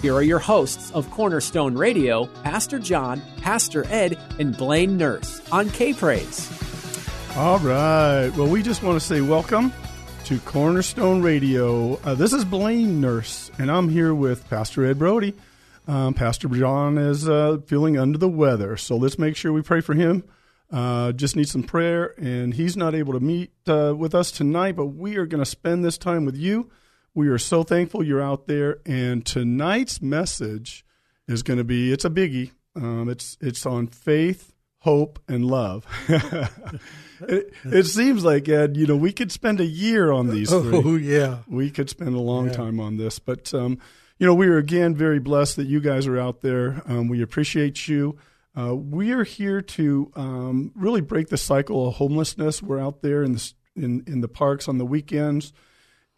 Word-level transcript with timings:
here 0.00 0.14
are 0.14 0.22
your 0.22 0.38
hosts 0.38 0.92
of 0.92 1.10
Cornerstone 1.10 1.74
Radio, 1.74 2.26
Pastor 2.44 2.78
John, 2.78 3.20
Pastor 3.40 3.84
Ed, 3.88 4.18
and 4.38 4.56
Blaine 4.56 4.96
Nurse 4.96 5.42
on 5.50 5.70
K 5.70 5.92
Praise. 5.92 6.50
All 7.36 7.58
right. 7.58 8.30
Well, 8.36 8.48
we 8.48 8.62
just 8.62 8.82
want 8.82 9.00
to 9.00 9.04
say 9.04 9.20
welcome 9.20 9.72
to 10.24 10.38
Cornerstone 10.40 11.22
Radio. 11.22 11.94
Uh, 12.04 12.14
this 12.14 12.32
is 12.32 12.44
Blaine 12.44 13.00
Nurse, 13.00 13.50
and 13.58 13.70
I'm 13.70 13.88
here 13.88 14.14
with 14.14 14.48
Pastor 14.48 14.84
Ed 14.84 14.98
Brody. 14.98 15.34
Um, 15.88 16.14
Pastor 16.14 16.48
John 16.48 16.98
is 16.98 17.28
uh, 17.28 17.58
feeling 17.66 17.98
under 17.98 18.18
the 18.18 18.28
weather, 18.28 18.76
so 18.76 18.96
let's 18.96 19.18
make 19.18 19.36
sure 19.36 19.52
we 19.52 19.62
pray 19.62 19.80
for 19.80 19.94
him. 19.94 20.22
Uh, 20.70 21.12
just 21.12 21.34
need 21.34 21.48
some 21.48 21.62
prayer, 21.62 22.14
and 22.18 22.52
he's 22.54 22.76
not 22.76 22.94
able 22.94 23.14
to 23.14 23.20
meet 23.20 23.50
uh, 23.66 23.94
with 23.96 24.14
us 24.14 24.30
tonight, 24.30 24.76
but 24.76 24.86
we 24.86 25.16
are 25.16 25.26
going 25.26 25.42
to 25.42 25.48
spend 25.48 25.84
this 25.84 25.96
time 25.96 26.24
with 26.24 26.36
you. 26.36 26.70
We 27.18 27.26
are 27.30 27.38
so 27.38 27.64
thankful 27.64 28.04
you're 28.04 28.22
out 28.22 28.46
there, 28.46 28.78
and 28.86 29.26
tonight's 29.26 30.00
message 30.00 30.84
is 31.26 31.42
going 31.42 31.58
to 31.58 31.64
be 31.64 31.92
it's 31.92 32.04
a 32.04 32.10
biggie. 32.10 32.52
Um, 32.76 33.08
it's 33.08 33.36
it's 33.40 33.66
on 33.66 33.88
faith, 33.88 34.54
hope, 34.82 35.18
and 35.26 35.44
love. 35.44 35.84
it, 36.08 37.52
it, 37.64 37.86
seems 37.86 38.24
like 38.24 38.48
Ed, 38.48 38.76
you 38.76 38.86
know, 38.86 38.94
we 38.94 39.10
could 39.10 39.32
spend 39.32 39.58
a 39.58 39.64
year 39.64 40.12
on 40.12 40.28
these. 40.28 40.48
Three. 40.48 40.76
Oh 40.76 40.94
yeah, 40.96 41.38
we 41.48 41.72
could 41.72 41.90
spend 41.90 42.14
a 42.14 42.20
long 42.20 42.46
yeah. 42.46 42.52
time 42.52 42.78
on 42.78 42.98
this, 42.98 43.18
but 43.18 43.52
um, 43.52 43.80
you 44.20 44.26
know, 44.28 44.34
we 44.34 44.46
are 44.46 44.58
again 44.58 44.94
very 44.94 45.18
blessed 45.18 45.56
that 45.56 45.66
you 45.66 45.80
guys 45.80 46.06
are 46.06 46.20
out 46.20 46.42
there. 46.42 46.82
Um, 46.86 47.08
we 47.08 47.20
appreciate 47.20 47.88
you. 47.88 48.16
Uh, 48.56 48.76
we 48.76 49.10
are 49.10 49.24
here 49.24 49.60
to 49.60 50.12
um, 50.14 50.70
really 50.76 51.00
break 51.00 51.30
the 51.30 51.36
cycle 51.36 51.88
of 51.88 51.94
homelessness. 51.94 52.62
We're 52.62 52.78
out 52.78 53.02
there 53.02 53.24
in 53.24 53.32
the 53.32 53.52
in, 53.74 54.04
in 54.06 54.20
the 54.20 54.28
parks 54.28 54.68
on 54.68 54.78
the 54.78 54.86
weekends 54.86 55.52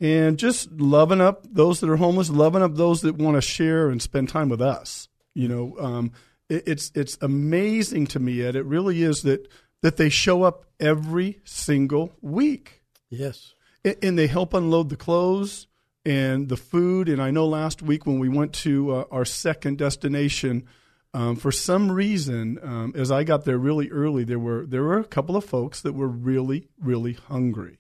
and 0.01 0.39
just 0.39 0.73
loving 0.73 1.21
up 1.21 1.47
those 1.51 1.81
that 1.81 1.91
are 1.91 1.97
homeless, 1.97 2.31
loving 2.31 2.63
up 2.63 2.75
those 2.75 3.03
that 3.03 3.17
want 3.17 3.37
to 3.37 3.43
share 3.43 3.91
and 3.91 4.01
spend 4.01 4.29
time 4.29 4.49
with 4.49 4.63
us. 4.63 5.09
You 5.35 5.49
know, 5.49 5.77
um, 5.79 6.13
it, 6.49 6.65
it's 6.67 6.91
it's 6.95 7.19
amazing 7.21 8.07
to 8.09 8.21
me, 8.21 8.43
Ed. 8.43 8.57
It 8.57 8.65
really 8.65 9.03
is 9.03 9.23
that 9.23 9.47
that 9.83 9.97
they 9.97 10.09
show 10.09 10.43
up 10.43 10.65
every 10.79 11.41
single 11.45 12.13
week. 12.21 12.83
Yes, 13.11 13.55
and, 13.85 13.97
and 14.03 14.19
they 14.19 14.27
help 14.27 14.55
unload 14.55 14.89
the 14.89 14.97
clothes 14.97 15.67
and 16.05 16.49
the 16.49 16.57
food. 16.57 17.09
And 17.09 17.21
I 17.21 17.31
know 17.31 17.47
last 17.47 17.83
week 17.83 18.07
when 18.07 18.19
we 18.19 18.29
went 18.29 18.55
to 18.55 18.95
uh, 18.95 19.05
our 19.11 19.25
second 19.25 19.79
destination. 19.79 20.67
Um, 21.13 21.35
for 21.35 21.51
some 21.51 21.91
reason, 21.91 22.61
um, 22.63 22.93
as 22.95 23.11
I 23.11 23.25
got 23.25 23.45
there 23.45 23.59
really 23.59 23.91
early, 23.91 24.23
there 24.23 24.39
were 24.39 24.65
there 24.65 24.85
were 24.85 25.01
a 25.01 25.05
couple 25.05 25.37
of 25.37 25.45
folks 25.45 25.81
that 25.83 25.93
were 25.93 26.07
really 26.07 26.69
really 26.81 27.15
hungry, 27.15 27.79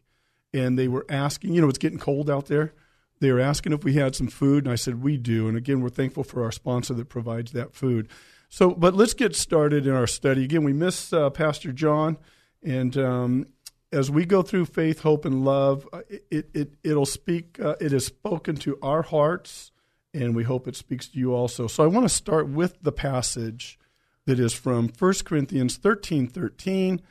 and 0.52 0.78
they 0.78 0.88
were 0.88 1.06
asking, 1.08 1.54
you 1.54 1.60
know, 1.60 1.68
it's 1.68 1.78
getting 1.78 1.98
cold 1.98 2.28
out 2.28 2.46
there. 2.46 2.72
They 3.20 3.30
were 3.32 3.40
asking 3.40 3.72
if 3.72 3.84
we 3.84 3.94
had 3.94 4.16
some 4.16 4.28
food, 4.28 4.64
and 4.64 4.72
I 4.72 4.76
said, 4.76 5.02
we 5.02 5.16
do. 5.16 5.46
And 5.46 5.56
again, 5.56 5.80
we're 5.80 5.90
thankful 5.90 6.24
for 6.24 6.42
our 6.42 6.52
sponsor 6.52 6.94
that 6.94 7.08
provides 7.08 7.52
that 7.52 7.74
food. 7.74 8.08
So, 8.48 8.70
but 8.70 8.94
let's 8.94 9.14
get 9.14 9.36
started 9.36 9.86
in 9.86 9.92
our 9.92 10.06
study. 10.06 10.44
Again, 10.44 10.64
we 10.64 10.72
miss 10.72 11.12
uh, 11.12 11.30
Pastor 11.30 11.70
John, 11.70 12.16
and 12.62 12.96
um, 12.96 13.46
as 13.92 14.10
we 14.10 14.24
go 14.24 14.42
through 14.42 14.66
faith, 14.66 15.00
hope, 15.00 15.24
and 15.24 15.44
love, 15.44 15.88
uh, 15.92 16.00
it, 16.08 16.50
it, 16.52 16.74
it 16.82 16.94
will 16.94 17.06
speak. 17.06 17.60
Uh, 17.60 17.76
it 17.80 17.92
is 17.92 18.06
spoken 18.06 18.56
to 18.56 18.78
our 18.82 19.02
hearts, 19.02 19.70
and 20.12 20.34
we 20.34 20.42
hope 20.42 20.66
it 20.66 20.74
speaks 20.74 21.06
to 21.08 21.18
you 21.18 21.32
also. 21.32 21.68
So, 21.68 21.84
I 21.84 21.86
want 21.86 22.06
to 22.06 22.14
start 22.14 22.48
with 22.48 22.82
the 22.82 22.90
passage 22.90 23.78
that 24.26 24.40
is 24.40 24.52
from 24.52 24.90
1 24.98 25.14
Corinthians 25.24 25.76
thirteen 25.76 26.26
thirteen, 26.26 27.02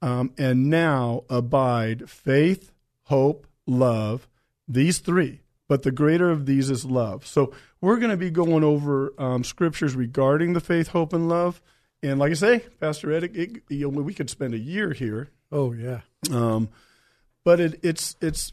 um, 0.00 0.32
and 0.38 0.70
now 0.70 1.24
abide 1.28 2.08
faith, 2.08 2.70
hope, 3.04 3.46
love, 3.66 4.28
these 4.68 4.98
three. 4.98 5.40
But 5.66 5.82
the 5.82 5.92
greater 5.92 6.30
of 6.30 6.44
these 6.44 6.68
is 6.68 6.84
love. 6.84 7.26
So 7.26 7.52
we're 7.80 7.96
going 7.96 8.10
to 8.10 8.16
be 8.16 8.30
going 8.30 8.62
over 8.62 9.14
um, 9.18 9.44
scriptures 9.44 9.94
regarding 9.94 10.52
the 10.52 10.60
faith, 10.60 10.88
hope, 10.88 11.12
and 11.12 11.28
love. 11.28 11.62
And 12.02 12.18
like 12.18 12.32
I 12.32 12.34
say, 12.34 12.58
Pastor 12.80 13.12
Ed, 13.12 13.24
it, 13.24 13.62
you 13.70 13.90
know, 13.90 14.02
we 14.02 14.12
could 14.12 14.28
spend 14.28 14.52
a 14.52 14.58
year 14.58 14.92
here. 14.92 15.30
Oh 15.50 15.72
yeah. 15.72 16.00
Um, 16.30 16.68
but 17.44 17.60
it, 17.60 17.80
it's 17.82 18.16
it's 18.20 18.52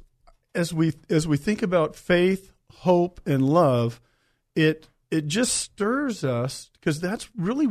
as 0.56 0.73
we 0.73 0.94
as 1.09 1.28
we 1.28 1.35
think 1.35 1.61
about 1.61 1.95
faith, 1.95 2.51
hope, 2.72 3.19
and 3.25 3.44
love, 3.44 4.00
it 4.56 4.88
it 5.09 5.28
just 5.28 5.56
stirs 5.56 6.23
us 6.23 6.69
because 6.73 7.01
that's 7.01 7.29
really 7.35 7.67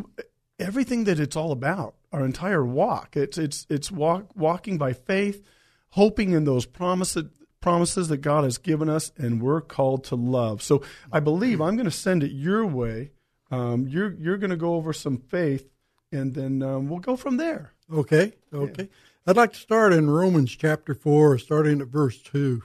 everything 0.58 1.04
that 1.04 1.18
it's 1.18 1.36
all 1.36 1.52
about. 1.52 1.94
Our 2.12 2.24
entire 2.24 2.64
walk. 2.64 3.16
It's 3.16 3.38
it's 3.38 3.66
it's 3.70 3.90
walk, 3.90 4.34
walking 4.34 4.76
by 4.78 4.92
faith 4.92 5.46
hoping 5.90 6.32
in 6.32 6.44
those 6.44 6.66
promises 6.66 7.24
promises 7.60 8.08
that 8.08 8.18
God 8.18 8.44
has 8.44 8.58
given 8.58 8.88
us, 8.88 9.12
and 9.18 9.42
we're 9.42 9.60
called 9.60 10.02
to 10.04 10.16
love. 10.16 10.62
So 10.62 10.82
I 11.12 11.20
believe 11.20 11.60
I'm 11.60 11.76
going 11.76 11.84
to 11.84 11.90
send 11.90 12.22
it 12.22 12.32
your 12.32 12.64
way. 12.64 13.12
Um, 13.50 13.86
you're 13.86 14.12
you're 14.14 14.38
going 14.38 14.50
to 14.50 14.56
go 14.56 14.74
over 14.74 14.92
some 14.92 15.18
faith, 15.18 15.68
and 16.10 16.34
then 16.34 16.62
um, 16.62 16.88
we'll 16.88 17.00
go 17.00 17.16
from 17.16 17.36
there. 17.36 17.72
Okay, 17.92 18.32
okay. 18.52 18.84
Yeah. 18.84 18.86
I'd 19.26 19.36
like 19.36 19.52
to 19.52 19.58
start 19.58 19.92
in 19.92 20.08
Romans 20.08 20.56
chapter 20.56 20.94
four, 20.94 21.36
starting 21.38 21.80
at 21.80 21.88
verse 21.88 22.22
two, 22.22 22.62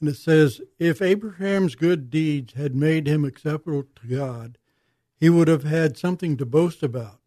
and 0.00 0.08
it 0.08 0.16
says, 0.16 0.60
"If 0.78 1.00
Abraham's 1.00 1.74
good 1.74 2.10
deeds 2.10 2.54
had 2.54 2.74
made 2.74 3.06
him 3.06 3.24
acceptable 3.24 3.84
to 4.02 4.06
God, 4.06 4.58
he 5.18 5.30
would 5.30 5.48
have 5.48 5.64
had 5.64 5.96
something 5.96 6.36
to 6.36 6.44
boast 6.44 6.82
about. 6.82 7.20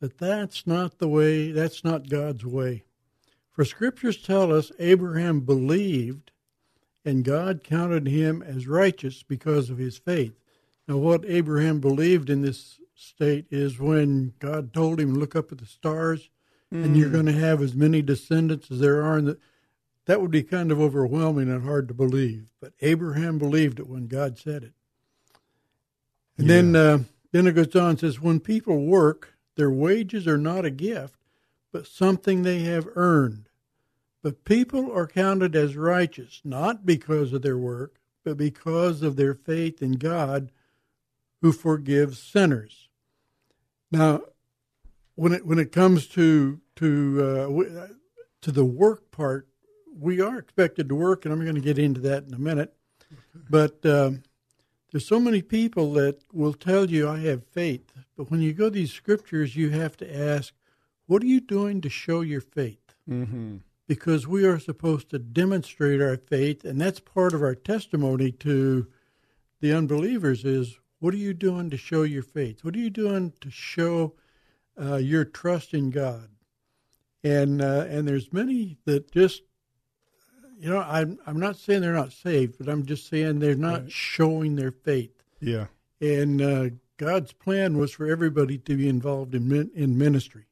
But 0.00 0.18
that's 0.18 0.66
not 0.66 0.98
the 0.98 1.08
way. 1.08 1.52
That's 1.52 1.84
not 1.84 2.10
God's 2.10 2.44
way." 2.44 2.82
For 3.52 3.64
scriptures 3.64 4.20
tell 4.20 4.52
us 4.52 4.72
Abraham 4.78 5.40
believed 5.40 6.32
and 7.04 7.24
God 7.24 7.64
counted 7.64 8.06
him 8.06 8.42
as 8.42 8.66
righteous 8.66 9.22
because 9.22 9.70
of 9.70 9.78
his 9.78 9.98
faith. 9.98 10.34
Now, 10.86 10.96
what 10.96 11.24
Abraham 11.26 11.80
believed 11.80 12.30
in 12.30 12.42
this 12.42 12.80
state 12.94 13.46
is 13.50 13.78
when 13.78 14.34
God 14.38 14.72
told 14.72 15.00
him, 15.00 15.14
Look 15.14 15.34
up 15.34 15.52
at 15.52 15.58
the 15.58 15.66
stars, 15.66 16.30
mm. 16.72 16.84
and 16.84 16.96
you're 16.96 17.08
mm. 17.08 17.12
going 17.12 17.26
to 17.26 17.32
have 17.32 17.60
as 17.62 17.74
many 17.74 18.02
descendants 18.02 18.70
as 18.70 18.80
there 18.80 19.02
are 19.02 19.18
in 19.18 19.24
the. 19.26 19.38
That 20.06 20.20
would 20.20 20.32
be 20.32 20.42
kind 20.42 20.72
of 20.72 20.80
overwhelming 20.80 21.48
and 21.48 21.62
hard 21.62 21.86
to 21.88 21.94
believe. 21.94 22.48
But 22.60 22.72
Abraham 22.80 23.38
believed 23.38 23.78
it 23.78 23.86
when 23.86 24.08
God 24.08 24.36
said 24.36 24.64
it. 24.64 24.72
And 26.36 26.48
yeah. 26.48 26.54
then, 26.54 26.76
uh, 26.76 26.98
then 27.30 27.46
it 27.46 27.52
goes 27.52 27.76
on 27.76 27.90
and 27.90 28.00
says, 28.00 28.20
When 28.20 28.40
people 28.40 28.84
work, 28.84 29.34
their 29.56 29.70
wages 29.70 30.26
are 30.26 30.38
not 30.38 30.64
a 30.64 30.70
gift, 30.70 31.14
but 31.72 31.86
something 31.86 32.42
they 32.42 32.60
have 32.60 32.88
earned. 32.94 33.48
But 34.22 34.44
people 34.44 34.92
are 34.92 35.06
counted 35.06 35.56
as 35.56 35.76
righteous, 35.76 36.40
not 36.44 36.86
because 36.86 37.32
of 37.32 37.42
their 37.42 37.58
work, 37.58 38.00
but 38.24 38.36
because 38.36 39.02
of 39.02 39.16
their 39.16 39.34
faith 39.34 39.82
in 39.82 39.92
God 39.92 40.52
who 41.40 41.50
forgives 41.50 42.22
sinners. 42.22 42.88
Now, 43.90 44.22
when 45.14 45.32
it 45.32 45.44
when 45.44 45.58
it 45.58 45.72
comes 45.72 46.06
to 46.08 46.60
to 46.76 47.48
uh, 47.50 47.86
to 48.42 48.52
the 48.52 48.64
work 48.64 49.10
part, 49.10 49.48
we 49.98 50.20
are 50.20 50.38
expected 50.38 50.88
to 50.88 50.94
work, 50.94 51.24
and 51.24 51.34
I'm 51.34 51.42
going 51.42 51.54
to 51.54 51.60
get 51.60 51.78
into 51.78 52.00
that 52.02 52.24
in 52.24 52.34
a 52.34 52.38
minute. 52.38 52.74
But 53.50 53.84
um, 53.84 54.22
there's 54.90 55.06
so 55.06 55.20
many 55.20 55.42
people 55.42 55.92
that 55.94 56.20
will 56.32 56.54
tell 56.54 56.90
you 56.90 57.08
I 57.08 57.20
have 57.20 57.46
faith, 57.46 57.92
but 58.16 58.30
when 58.30 58.40
you 58.40 58.52
go 58.52 58.64
to 58.64 58.70
these 58.70 58.92
scriptures, 58.92 59.56
you 59.56 59.70
have 59.70 59.96
to 59.98 60.16
ask, 60.16 60.54
what 61.12 61.22
are 61.22 61.26
you 61.26 61.40
doing 61.40 61.82
to 61.82 61.90
show 61.90 62.22
your 62.22 62.40
faith? 62.40 62.94
Mm-hmm. 63.06 63.56
Because 63.86 64.26
we 64.26 64.46
are 64.46 64.58
supposed 64.58 65.10
to 65.10 65.18
demonstrate 65.18 66.00
our 66.00 66.16
faith, 66.16 66.64
and 66.64 66.80
that's 66.80 67.00
part 67.00 67.34
of 67.34 67.42
our 67.42 67.54
testimony 67.54 68.32
to 68.32 68.86
the 69.60 69.72
unbelievers 69.74 70.44
is 70.44 70.78
What 71.00 71.12
are 71.12 71.18
you 71.18 71.34
doing 71.34 71.68
to 71.70 71.76
show 71.76 72.02
your 72.04 72.22
faith? 72.22 72.64
What 72.64 72.74
are 72.76 72.78
you 72.78 72.88
doing 72.88 73.32
to 73.40 73.50
show 73.50 74.14
uh, 74.80 74.96
your 74.96 75.24
trust 75.24 75.74
in 75.74 75.90
God? 75.90 76.28
And 77.22 77.60
uh, 77.60 77.84
and 77.88 78.06
there's 78.08 78.32
many 78.32 78.78
that 78.86 79.10
just, 79.12 79.42
you 80.58 80.70
know, 80.70 80.78
I'm 80.80 81.18
I'm 81.26 81.40
not 81.40 81.56
saying 81.56 81.82
they're 81.82 81.92
not 81.92 82.12
saved, 82.12 82.56
but 82.58 82.68
I'm 82.68 82.86
just 82.86 83.08
saying 83.08 83.40
they're 83.40 83.54
not 83.54 83.82
Right. 83.82 83.92
showing 83.92 84.56
their 84.56 84.70
faith. 84.72 85.22
Yeah. 85.40 85.66
And 86.00 86.40
uh, 86.40 86.70
God's 86.96 87.32
plan 87.32 87.76
was 87.78 87.92
for 87.92 88.06
everybody 88.06 88.56
to 88.58 88.76
be 88.76 88.88
involved 88.88 89.34
in 89.34 89.48
min- 89.48 89.72
in 89.74 89.98
ministry. 89.98 90.46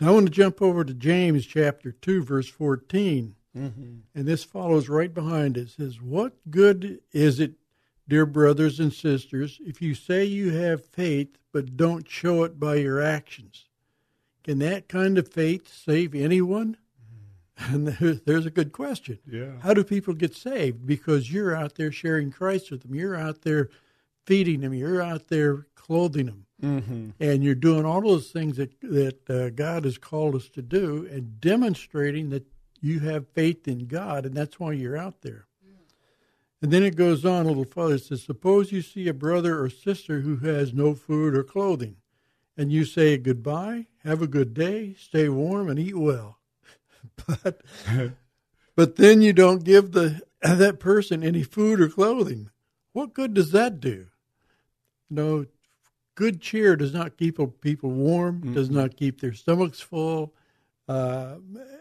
Now 0.00 0.08
I 0.08 0.10
want 0.12 0.26
to 0.26 0.32
jump 0.32 0.62
over 0.62 0.84
to 0.84 0.94
James 0.94 1.44
chapter 1.44 1.90
two, 1.90 2.22
verse 2.22 2.48
14 2.48 3.34
mm-hmm. 3.56 3.96
and 4.14 4.26
this 4.26 4.44
follows 4.44 4.88
right 4.88 5.12
behind 5.12 5.56
it. 5.56 5.62
It 5.62 5.70
says, 5.70 6.00
What 6.00 6.34
good 6.50 7.00
is 7.12 7.40
it, 7.40 7.54
dear 8.06 8.24
brothers 8.24 8.78
and 8.78 8.92
sisters, 8.92 9.60
if 9.64 9.82
you 9.82 9.94
say 9.94 10.24
you 10.24 10.52
have 10.52 10.86
faith 10.86 11.36
but 11.52 11.76
don't 11.76 12.08
show 12.08 12.44
it 12.44 12.60
by 12.60 12.76
your 12.76 13.02
actions? 13.02 13.66
Can 14.44 14.60
that 14.60 14.88
kind 14.88 15.18
of 15.18 15.28
faith 15.32 15.68
save 15.68 16.14
anyone? 16.14 16.76
Mm-hmm. 17.60 17.74
And 17.74 17.88
there- 17.88 18.14
there's 18.14 18.46
a 18.46 18.50
good 18.50 18.72
question. 18.72 19.18
Yeah. 19.28 19.58
How 19.60 19.74
do 19.74 19.82
people 19.82 20.14
get 20.14 20.36
saved? 20.36 20.86
Because 20.86 21.32
you're 21.32 21.56
out 21.56 21.74
there 21.74 21.90
sharing 21.90 22.30
Christ 22.30 22.70
with 22.70 22.82
them. 22.82 22.94
You're 22.94 23.16
out 23.16 23.42
there 23.42 23.68
feeding 24.26 24.60
them. 24.60 24.74
You're 24.74 25.02
out 25.02 25.26
there 25.28 25.66
clothing 25.74 26.26
them. 26.26 26.46
Mm-hmm. 26.62 27.10
And 27.20 27.44
you're 27.44 27.54
doing 27.54 27.84
all 27.84 28.00
those 28.00 28.30
things 28.30 28.56
that, 28.56 28.80
that 28.80 29.30
uh, 29.30 29.50
God 29.50 29.84
has 29.84 29.96
called 29.96 30.34
us 30.34 30.48
to 30.50 30.62
do 30.62 31.08
and 31.10 31.40
demonstrating 31.40 32.30
that 32.30 32.46
you 32.80 33.00
have 33.00 33.28
faith 33.28 33.68
in 33.68 33.86
God, 33.86 34.26
and 34.26 34.34
that's 34.34 34.58
why 34.58 34.72
you're 34.72 34.96
out 34.96 35.22
there. 35.22 35.46
And 36.60 36.72
then 36.72 36.82
it 36.82 36.96
goes 36.96 37.24
on 37.24 37.44
a 37.44 37.48
little 37.48 37.64
further. 37.64 37.94
It 37.94 38.02
says, 38.02 38.22
Suppose 38.22 38.72
you 38.72 38.82
see 38.82 39.06
a 39.06 39.14
brother 39.14 39.62
or 39.62 39.70
sister 39.70 40.20
who 40.20 40.38
has 40.38 40.74
no 40.74 40.94
food 40.94 41.36
or 41.36 41.44
clothing, 41.44 41.96
and 42.56 42.72
you 42.72 42.84
say 42.84 43.16
goodbye, 43.16 43.86
have 44.04 44.20
a 44.20 44.26
good 44.26 44.54
day, 44.54 44.94
stay 44.98 45.28
warm, 45.28 45.68
and 45.68 45.78
eat 45.78 45.96
well. 45.96 46.38
but 47.26 47.62
but 48.74 48.96
then 48.96 49.22
you 49.22 49.32
don't 49.32 49.62
give 49.62 49.92
the 49.92 50.20
that 50.42 50.80
person 50.80 51.22
any 51.22 51.44
food 51.44 51.80
or 51.80 51.88
clothing. 51.88 52.50
What 52.92 53.14
good 53.14 53.34
does 53.34 53.52
that 53.52 53.80
do? 53.80 54.06
No, 55.08 55.46
good 56.18 56.40
cheer 56.40 56.74
does 56.74 56.92
not 56.92 57.16
keep 57.16 57.38
people 57.60 57.90
warm, 57.90 58.52
does 58.52 58.70
not 58.70 58.96
keep 58.96 59.20
their 59.20 59.32
stomachs 59.32 59.80
full, 59.80 60.34
uh, 60.88 61.36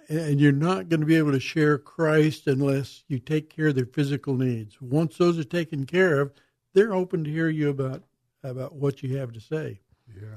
and 0.10 0.40
you're 0.40 0.52
not 0.52 0.90
going 0.90 1.00
to 1.00 1.08
be 1.08 1.16
able 1.16 1.32
to 1.32 1.40
share 1.40 1.80
Christ 1.80 2.46
unless 2.46 3.04
you 3.08 3.18
take 3.18 3.50
care 3.50 3.70
of 3.70 3.76
their 3.76 3.88
physical 3.88 4.36
needs. 4.36 4.80
Once 4.80 5.18
those 5.18 5.40
are 5.40 5.44
taken 5.44 5.88
care 5.88 6.22
of, 6.22 6.32
they're 6.74 6.94
open 6.94 7.24
to 7.24 7.32
hear 7.32 7.50
you 7.50 7.70
about 7.72 8.04
about 8.44 8.76
what 8.76 9.02
you 9.02 9.18
have 9.18 9.34
to 9.34 9.40
say. 9.40 9.80
Yeah. 10.16 10.36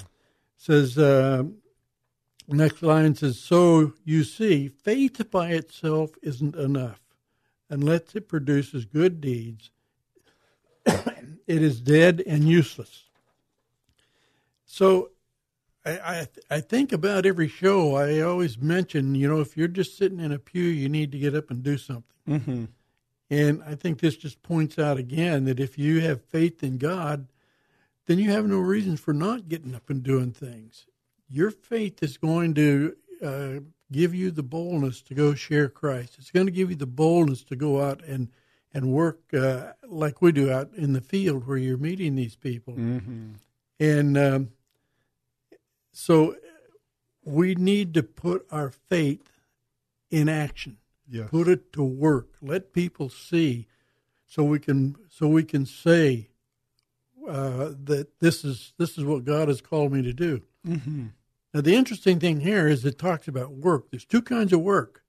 says 0.56 0.96
uh, 0.96 1.42
next 2.48 2.82
line 2.82 3.14
says, 3.14 3.38
"So 3.38 3.92
you 4.06 4.24
see, 4.24 4.68
faith 4.68 5.30
by 5.30 5.50
itself 5.50 6.12
isn't 6.22 6.56
enough, 6.56 7.02
unless 7.68 8.14
it 8.14 8.28
produces 8.28 8.86
good 8.86 9.20
deeds. 9.20 9.70
it 10.86 11.36
is 11.46 11.82
dead 11.82 12.22
and 12.26 12.48
useless." 12.48 13.09
So 14.72 15.10
I, 15.84 15.90
I 15.90 16.28
I 16.48 16.60
think 16.60 16.92
about 16.92 17.26
every 17.26 17.48
show. 17.48 17.96
I 17.96 18.20
always 18.20 18.56
mention, 18.56 19.16
you 19.16 19.26
know, 19.28 19.40
if 19.40 19.56
you're 19.56 19.66
just 19.66 19.98
sitting 19.98 20.20
in 20.20 20.30
a 20.30 20.38
pew, 20.38 20.62
you 20.62 20.88
need 20.88 21.10
to 21.10 21.18
get 21.18 21.34
up 21.34 21.50
and 21.50 21.60
do 21.60 21.76
something. 21.76 22.04
Mm-hmm. 22.28 22.64
And 23.30 23.62
I 23.64 23.74
think 23.74 23.98
this 23.98 24.16
just 24.16 24.42
points 24.44 24.78
out 24.78 24.96
again 24.96 25.44
that 25.46 25.58
if 25.58 25.76
you 25.76 26.00
have 26.02 26.22
faith 26.22 26.62
in 26.62 26.78
God, 26.78 27.26
then 28.06 28.20
you 28.20 28.30
have 28.30 28.46
no 28.46 28.58
reason 28.58 28.96
for 28.96 29.12
not 29.12 29.48
getting 29.48 29.74
up 29.74 29.90
and 29.90 30.04
doing 30.04 30.30
things. 30.30 30.86
Your 31.28 31.50
faith 31.50 32.00
is 32.00 32.16
going 32.16 32.54
to 32.54 32.96
uh, 33.20 33.60
give 33.90 34.14
you 34.14 34.30
the 34.30 34.44
boldness 34.44 35.02
to 35.02 35.14
go 35.14 35.34
share 35.34 35.68
Christ. 35.68 36.14
It's 36.18 36.30
going 36.30 36.46
to 36.46 36.52
give 36.52 36.70
you 36.70 36.76
the 36.76 36.86
boldness 36.86 37.42
to 37.44 37.56
go 37.56 37.82
out 37.82 38.04
and 38.04 38.28
and 38.72 38.92
work 38.92 39.34
uh, 39.34 39.72
like 39.88 40.22
we 40.22 40.30
do 40.30 40.52
out 40.52 40.70
in 40.76 40.92
the 40.92 41.00
field 41.00 41.48
where 41.48 41.58
you're 41.58 41.76
meeting 41.76 42.14
these 42.14 42.36
people. 42.36 42.74
Mm-hmm. 42.74 43.32
And 43.80 44.18
um, 44.18 44.50
so 45.92 46.36
we 47.24 47.54
need 47.54 47.94
to 47.94 48.02
put 48.02 48.46
our 48.50 48.70
faith 48.70 49.40
in 50.10 50.28
action. 50.28 50.78
Yes. 51.08 51.28
Put 51.30 51.48
it 51.48 51.72
to 51.72 51.82
work. 51.82 52.28
Let 52.40 52.72
people 52.72 53.08
see, 53.08 53.66
so 54.26 54.44
we 54.44 54.58
can 54.58 54.96
so 55.08 55.26
we 55.28 55.42
can 55.42 55.66
say 55.66 56.28
uh, 57.28 57.70
that 57.84 58.20
this 58.20 58.44
is 58.44 58.72
this 58.78 58.96
is 58.96 59.04
what 59.04 59.24
God 59.24 59.48
has 59.48 59.60
called 59.60 59.92
me 59.92 60.02
to 60.02 60.12
do. 60.12 60.42
Mm-hmm. 60.66 61.06
Now 61.52 61.60
the 61.60 61.74
interesting 61.74 62.20
thing 62.20 62.40
here 62.40 62.68
is 62.68 62.84
it 62.84 62.98
talks 62.98 63.26
about 63.26 63.52
work. 63.52 63.90
There's 63.90 64.04
two 64.04 64.22
kinds 64.22 64.52
of 64.52 64.60
work, 64.60 65.02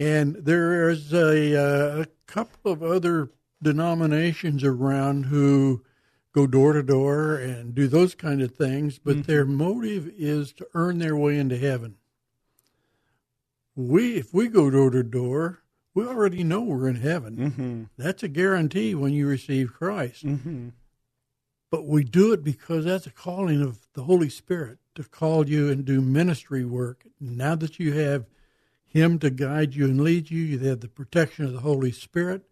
and 0.00 0.34
there's 0.34 1.12
a, 1.12 1.56
uh, 1.56 2.02
a 2.02 2.06
couple 2.26 2.72
of 2.72 2.82
other 2.82 3.30
denominations 3.62 4.64
around 4.64 5.26
who 5.26 5.84
go 6.34 6.46
door 6.46 6.72
to 6.72 6.82
door 6.82 7.36
and 7.36 7.74
do 7.74 7.86
those 7.86 8.14
kind 8.14 8.42
of 8.42 8.50
things, 8.50 8.98
but 8.98 9.26
their 9.26 9.44
motive 9.44 10.10
is 10.18 10.52
to 10.52 10.66
earn 10.74 10.98
their 10.98 11.16
way 11.16 11.38
into 11.38 11.56
heaven. 11.56 11.96
We, 13.76 14.16
if 14.16 14.34
we 14.34 14.48
go 14.48 14.68
door 14.68 14.90
to 14.90 15.02
door, 15.02 15.60
we 15.94 16.04
already 16.04 16.42
know 16.42 16.60
we're 16.60 16.88
in 16.88 16.96
heaven. 16.96 17.36
Mm-hmm. 17.36 17.82
That's 17.96 18.24
a 18.24 18.28
guarantee 18.28 18.94
when 18.94 19.12
you 19.12 19.28
receive 19.28 19.72
Christ. 19.72 20.26
Mm-hmm. 20.26 20.70
But 21.70 21.86
we 21.86 22.04
do 22.04 22.32
it 22.32 22.44
because 22.44 22.84
that's 22.84 23.06
a 23.06 23.10
calling 23.10 23.62
of 23.62 23.78
the 23.94 24.04
Holy 24.04 24.28
Spirit 24.28 24.78
to 24.96 25.04
call 25.04 25.48
you 25.48 25.70
and 25.70 25.84
do 25.84 26.00
ministry 26.00 26.64
work. 26.64 27.04
Now 27.20 27.54
that 27.56 27.78
you 27.78 27.92
have 27.92 28.26
Him 28.86 29.18
to 29.20 29.30
guide 29.30 29.74
you 29.74 29.84
and 29.84 30.00
lead 30.00 30.30
you, 30.30 30.42
you 30.42 30.58
have 30.60 30.80
the 30.80 30.88
protection 30.88 31.44
of 31.44 31.52
the 31.52 31.60
Holy 31.60 31.92
Spirit, 31.92 32.42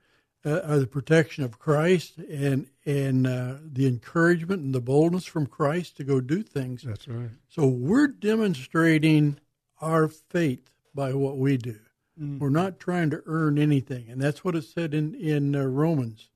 uh, 0.44 0.50
uh, 0.50 0.78
the 0.78 0.86
protection 0.86 1.44
of 1.44 1.58
Christ, 1.58 2.18
and 2.18 2.66
and 2.84 3.26
uh, 3.26 3.54
the 3.64 3.86
encouragement 3.86 4.62
and 4.62 4.74
the 4.74 4.80
boldness 4.80 5.24
from 5.24 5.46
Christ 5.46 5.96
to 5.98 6.04
go 6.04 6.20
do 6.20 6.42
things. 6.42 6.82
That's 6.82 7.06
right. 7.08 7.30
So 7.48 7.66
we're 7.66 8.08
demonstrating 8.08 9.38
our 9.80 10.08
faith 10.08 10.70
by 10.94 11.12
what 11.14 11.38
we 11.38 11.56
do. 11.56 11.78
We're 12.18 12.50
not 12.50 12.78
trying 12.78 13.10
to 13.10 13.22
earn 13.26 13.58
anything, 13.58 14.06
and 14.08 14.20
that's 14.20 14.44
what 14.44 14.54
it 14.54 14.64
said 14.64 14.94
in 14.94 15.14
in 15.14 15.56
uh, 15.56 15.64
Romans. 15.64 16.28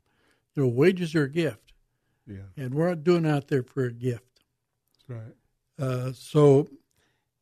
You 0.55 0.62
know, 0.62 0.69
wages 0.69 1.14
are 1.14 1.25
a 1.25 1.29
gift, 1.31 1.73
Yeah. 2.26 2.49
and 2.56 2.75
we're 2.75 2.88
not 2.88 3.05
doing 3.05 3.26
out 3.26 3.49
there 3.49 3.62
for 3.62 3.85
a 3.85 3.93
gift. 3.93 4.41
That's 5.09 5.21
right. 5.21 5.35
Uh, 5.78 6.12
so 6.12 6.69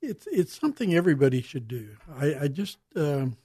it's 0.03 0.27
it's 0.33 0.59
something 0.59 0.95
everybody 0.95 1.41
should 1.41 1.69
do. 1.69 1.91
I, 2.19 2.35
I 2.43 2.49
just, 2.49 2.79
um, 2.97 3.37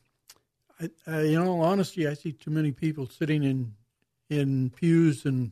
I, 0.79 0.89
I, 1.07 1.21
in 1.21 1.37
all 1.37 1.61
honesty, 1.61 2.07
I 2.07 2.13
see 2.13 2.31
too 2.31 2.51
many 2.51 2.71
people 2.71 3.07
sitting 3.07 3.43
in 3.43 3.73
in 4.29 4.69
pews 4.69 5.25
and 5.25 5.51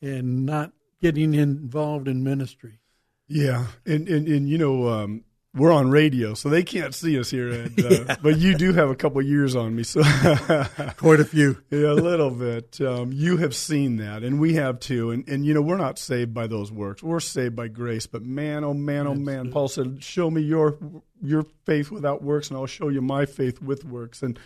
and 0.00 0.46
not 0.46 0.72
getting 1.00 1.34
involved 1.34 2.08
in 2.08 2.22
ministry. 2.22 2.80
Yeah, 3.28 3.66
and 3.86 4.08
and, 4.08 4.26
and 4.28 4.48
you 4.48 4.58
know 4.58 4.88
um, 4.88 5.24
we're 5.54 5.72
on 5.72 5.90
radio, 5.90 6.32
so 6.32 6.48
they 6.48 6.62
can't 6.62 6.94
see 6.94 7.18
us 7.18 7.30
here, 7.30 7.68
uh, 7.78 8.16
but 8.22 8.38
you 8.38 8.54
do 8.56 8.72
have 8.72 8.88
a 8.88 8.94
couple 8.94 9.20
years 9.20 9.54
on 9.54 9.76
me, 9.76 9.82
so 9.82 10.02
Quite 10.96 11.20
a 11.20 11.24
few. 11.24 11.58
yeah, 11.70 11.90
a 11.90 11.92
little 11.92 12.30
bit. 12.30 12.80
Um, 12.80 13.12
you 13.12 13.36
have 13.36 13.54
seen 13.54 13.96
that, 13.96 14.22
and 14.22 14.40
we 14.40 14.54
have 14.54 14.80
too. 14.80 15.10
And 15.10 15.28
and 15.28 15.44
you 15.44 15.52
know 15.52 15.60
we're 15.60 15.76
not 15.76 15.98
saved 15.98 16.32
by 16.32 16.46
those 16.46 16.72
works; 16.72 17.02
we're 17.02 17.20
saved 17.20 17.54
by 17.54 17.68
grace. 17.68 18.06
But 18.06 18.22
man, 18.22 18.64
oh 18.64 18.72
man, 18.72 19.06
oh 19.06 19.14
man, 19.14 19.50
Paul 19.50 19.68
said, 19.68 20.02
"Show 20.02 20.30
me 20.30 20.40
your 20.40 20.78
your 21.20 21.44
faith 21.66 21.90
without 21.90 22.22
works, 22.22 22.48
and 22.48 22.56
I'll 22.56 22.66
show 22.66 22.88
you 22.88 23.02
my 23.02 23.26
faith 23.26 23.60
with 23.60 23.84
works." 23.84 24.22
And 24.22 24.38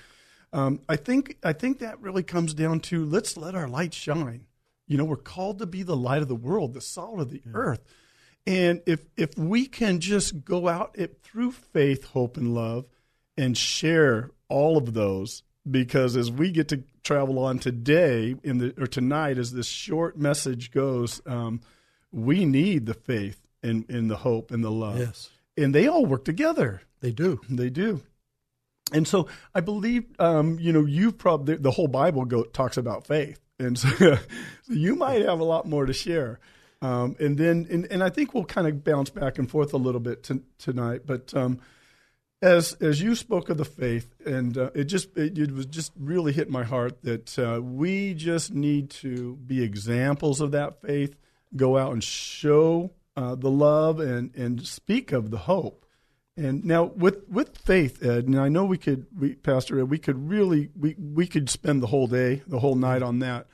um, 0.52 0.80
I 0.88 0.96
think 0.96 1.36
I 1.44 1.52
think 1.52 1.78
that 1.78 2.00
really 2.00 2.24
comes 2.24 2.52
down 2.52 2.80
to 2.80 3.04
let's 3.04 3.36
let 3.36 3.54
our 3.54 3.68
light 3.68 3.94
shine. 3.94 4.46
You 4.88 4.98
know, 4.98 5.04
we're 5.04 5.16
called 5.16 5.60
to 5.60 5.66
be 5.66 5.82
the 5.84 5.96
light 5.96 6.22
of 6.22 6.28
the 6.28 6.34
world, 6.34 6.74
the 6.74 6.80
salt 6.80 7.20
of 7.20 7.30
the 7.30 7.42
earth. 7.54 7.84
And 8.46 8.80
if 8.86 9.00
if 9.16 9.36
we 9.36 9.66
can 9.66 10.00
just 10.00 10.44
go 10.44 10.68
out 10.68 10.92
it, 10.94 11.20
through 11.22 11.52
faith, 11.52 12.04
hope, 12.04 12.36
and 12.36 12.54
love, 12.54 12.86
and 13.36 13.56
share 13.56 14.30
all 14.48 14.76
of 14.76 14.94
those, 14.94 15.42
because 15.68 16.16
as 16.16 16.30
we 16.30 16.52
get 16.52 16.68
to 16.68 16.84
travel 17.02 17.38
on 17.40 17.58
today 17.58 18.34
in 18.44 18.58
the 18.58 18.74
or 18.78 18.86
tonight, 18.86 19.38
as 19.38 19.52
this 19.52 19.66
short 19.66 20.16
message 20.18 20.70
goes, 20.70 21.20
um, 21.26 21.60
we 22.12 22.44
need 22.44 22.86
the 22.86 22.94
faith 22.94 23.40
and, 23.62 23.84
and 23.90 24.08
the 24.10 24.16
hope 24.16 24.50
and 24.52 24.62
the 24.62 24.70
love, 24.70 24.98
Yes, 24.98 25.28
and 25.56 25.74
they 25.74 25.88
all 25.88 26.06
work 26.06 26.24
together. 26.24 26.82
they 27.00 27.10
do. 27.10 27.40
They 27.48 27.70
do. 27.70 28.02
And 28.92 29.08
so 29.08 29.26
I 29.52 29.60
believe, 29.60 30.04
um, 30.20 30.60
you 30.60 30.72
know, 30.72 30.86
you've 30.86 31.18
probably, 31.18 31.56
the 31.56 31.72
whole 31.72 31.88
Bible 31.88 32.24
go, 32.24 32.44
talks 32.44 32.76
about 32.76 33.04
faith. 33.06 33.40
And 33.58 33.76
so, 33.76 33.88
so 33.88 34.18
you 34.68 34.94
might 34.94 35.22
have 35.22 35.40
a 35.40 35.44
lot 35.44 35.66
more 35.66 35.86
to 35.86 35.92
share. 35.92 36.38
Um, 36.82 37.16
and 37.18 37.38
then, 37.38 37.66
and, 37.70 37.86
and 37.90 38.02
I 38.02 38.10
think 38.10 38.34
we'll 38.34 38.44
kind 38.44 38.66
of 38.66 38.84
bounce 38.84 39.10
back 39.10 39.38
and 39.38 39.50
forth 39.50 39.72
a 39.72 39.78
little 39.78 40.00
bit 40.00 40.22
to, 40.24 40.42
tonight. 40.58 41.02
But 41.06 41.32
um, 41.34 41.60
as 42.42 42.74
as 42.74 43.00
you 43.00 43.14
spoke 43.14 43.48
of 43.48 43.56
the 43.56 43.64
faith, 43.64 44.14
and 44.24 44.56
uh, 44.56 44.70
it 44.74 44.84
just 44.84 45.16
it, 45.16 45.38
it, 45.38 45.52
was 45.52 45.66
just 45.66 45.92
really 45.98 46.32
hit 46.32 46.50
my 46.50 46.64
heart 46.64 47.02
that 47.02 47.38
uh, 47.38 47.60
we 47.62 48.14
just 48.14 48.52
need 48.52 48.90
to 48.90 49.36
be 49.36 49.62
examples 49.62 50.40
of 50.40 50.50
that 50.52 50.82
faith. 50.82 51.16
Go 51.54 51.78
out 51.78 51.92
and 51.92 52.04
show 52.04 52.92
uh, 53.16 53.34
the 53.34 53.50
love 53.50 54.00
and 54.00 54.34
and 54.34 54.66
speak 54.66 55.12
of 55.12 55.30
the 55.30 55.38
hope. 55.38 55.86
And 56.36 56.64
now 56.66 56.84
with 56.84 57.26
with 57.28 57.56
faith, 57.56 58.04
Ed, 58.04 58.26
and 58.26 58.38
I 58.38 58.50
know 58.50 58.66
we 58.66 58.76
could, 58.76 59.06
we, 59.18 59.34
Pastor 59.34 59.80
Ed, 59.80 59.88
we 59.88 59.98
could 59.98 60.28
really 60.28 60.68
we 60.78 60.94
we 60.98 61.26
could 61.26 61.48
spend 61.48 61.82
the 61.82 61.86
whole 61.86 62.06
day, 62.06 62.42
the 62.46 62.58
whole 62.58 62.76
night 62.76 63.02
on 63.02 63.20
that. 63.20 63.46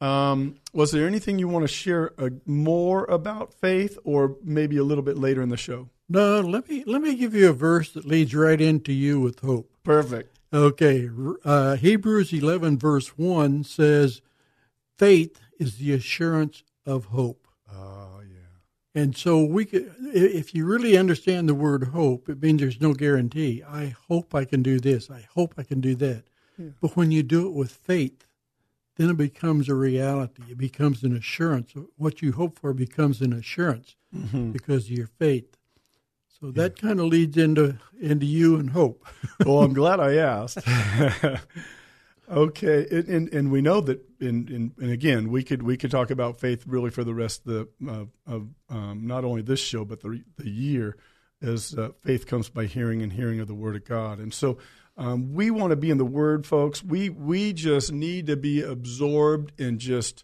Um, 0.00 0.56
was 0.72 0.92
there 0.92 1.06
anything 1.06 1.38
you 1.38 1.48
want 1.48 1.64
to 1.64 1.68
share 1.68 2.12
uh, 2.18 2.30
more 2.46 3.04
about 3.04 3.52
faith, 3.52 3.98
or 4.02 4.36
maybe 4.42 4.78
a 4.78 4.84
little 4.84 5.04
bit 5.04 5.18
later 5.18 5.42
in 5.42 5.50
the 5.50 5.56
show? 5.56 5.90
No, 6.08 6.40
let 6.40 6.68
me 6.68 6.82
let 6.86 7.02
me 7.02 7.14
give 7.14 7.34
you 7.34 7.50
a 7.50 7.52
verse 7.52 7.92
that 7.92 8.04
leads 8.04 8.34
right 8.34 8.60
into 8.60 8.92
you 8.92 9.20
with 9.20 9.40
hope. 9.40 9.70
Perfect. 9.84 10.38
Okay, 10.52 11.08
uh, 11.44 11.76
Hebrews 11.76 12.32
eleven 12.32 12.78
verse 12.78 13.16
one 13.18 13.62
says, 13.62 14.20
"Faith 14.98 15.40
is 15.58 15.76
the 15.76 15.92
assurance 15.92 16.64
of 16.84 17.06
hope." 17.06 17.46
Oh 17.72 18.22
yeah. 18.22 19.00
And 19.00 19.16
so 19.16 19.44
we 19.44 19.64
could, 19.66 19.94
if 20.12 20.52
you 20.54 20.64
really 20.66 20.96
understand 20.96 21.48
the 21.48 21.54
word 21.54 21.88
hope, 21.88 22.28
it 22.28 22.42
means 22.42 22.60
there's 22.60 22.80
no 22.80 22.94
guarantee. 22.94 23.62
I 23.62 23.94
hope 24.08 24.34
I 24.34 24.44
can 24.44 24.62
do 24.62 24.80
this. 24.80 25.10
I 25.10 25.28
hope 25.34 25.54
I 25.58 25.62
can 25.62 25.80
do 25.80 25.94
that. 25.96 26.24
Yeah. 26.58 26.70
But 26.80 26.96
when 26.96 27.12
you 27.12 27.22
do 27.22 27.46
it 27.46 27.52
with 27.52 27.70
faith, 27.70 28.26
then 29.00 29.08
it 29.08 29.16
becomes 29.16 29.70
a 29.70 29.74
reality. 29.74 30.42
It 30.50 30.58
becomes 30.58 31.02
an 31.04 31.16
assurance. 31.16 31.72
What 31.96 32.20
you 32.20 32.32
hope 32.32 32.58
for 32.58 32.74
becomes 32.74 33.22
an 33.22 33.32
assurance 33.32 33.96
mm-hmm. 34.14 34.50
because 34.50 34.84
of 34.84 34.90
your 34.90 35.06
faith. 35.06 35.56
So 36.38 36.50
that 36.50 36.74
yeah. 36.76 36.88
kind 36.88 37.00
of 37.00 37.06
leads 37.06 37.38
into 37.38 37.78
into 37.98 38.26
you 38.26 38.56
and 38.56 38.68
hope. 38.68 39.06
well, 39.46 39.60
I'm 39.60 39.72
glad 39.72 40.00
I 40.00 40.16
asked. 40.16 40.58
okay, 42.30 42.86
and, 42.90 43.08
and, 43.08 43.32
and 43.32 43.50
we 43.50 43.62
know 43.62 43.80
that, 43.80 44.02
in, 44.20 44.48
in, 44.48 44.72
and 44.78 44.90
again, 44.90 45.30
we 45.30 45.44
could 45.44 45.62
we 45.62 45.78
could 45.78 45.90
talk 45.90 46.10
about 46.10 46.38
faith 46.38 46.64
really 46.66 46.90
for 46.90 47.02
the 47.02 47.14
rest 47.14 47.46
of 47.46 47.68
the 47.80 47.90
uh, 47.90 48.04
of 48.26 48.48
um, 48.68 49.06
not 49.06 49.24
only 49.24 49.40
this 49.40 49.60
show 49.60 49.86
but 49.86 50.00
the 50.00 50.22
the 50.36 50.50
year, 50.50 50.98
as 51.40 51.74
uh, 51.74 51.90
faith 52.02 52.26
comes 52.26 52.50
by 52.50 52.66
hearing 52.66 53.02
and 53.02 53.14
hearing 53.14 53.40
of 53.40 53.48
the 53.48 53.54
Word 53.54 53.76
of 53.76 53.84
God, 53.86 54.18
and 54.18 54.34
so. 54.34 54.58
Um, 55.00 55.32
we 55.32 55.50
want 55.50 55.70
to 55.70 55.76
be 55.76 55.90
in 55.90 55.98
the 55.98 56.04
Word, 56.04 56.46
folks. 56.46 56.84
We 56.84 57.08
we 57.08 57.52
just 57.52 57.90
need 57.90 58.26
to 58.28 58.36
be 58.36 58.62
absorbed 58.62 59.58
in 59.58 59.78
just 59.78 60.22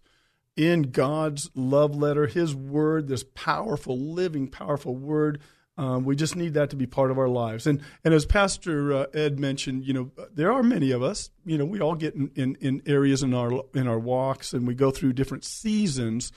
in 0.56 0.82
God's 0.82 1.50
love 1.54 1.96
letter, 1.96 2.28
His 2.28 2.54
Word, 2.54 3.08
this 3.08 3.24
powerful, 3.34 3.98
living, 3.98 4.46
powerful 4.46 4.94
Word 4.94 5.40
um, 5.78 6.04
we 6.04 6.16
just 6.16 6.36
need 6.36 6.54
that 6.54 6.70
to 6.70 6.76
be 6.76 6.86
part 6.86 7.10
of 7.10 7.18
our 7.18 7.28
lives. 7.28 7.66
And 7.66 7.82
and 8.04 8.14
as 8.14 8.24
Pastor 8.24 8.92
uh, 8.92 9.06
Ed 9.12 9.38
mentioned, 9.38 9.84
you 9.84 9.92
know, 9.92 10.10
there 10.32 10.52
are 10.52 10.62
many 10.62 10.90
of 10.90 11.02
us. 11.02 11.30
You 11.44 11.58
know, 11.58 11.64
we 11.64 11.80
all 11.80 11.94
get 11.94 12.14
in, 12.14 12.30
in, 12.34 12.56
in 12.60 12.82
areas 12.86 13.22
in 13.22 13.34
our 13.34 13.62
in 13.74 13.86
our 13.86 13.98
walks, 13.98 14.54
and 14.54 14.66
we 14.66 14.74
go 14.74 14.90
through 14.90 15.12
different 15.12 15.44
seasons. 15.44 16.32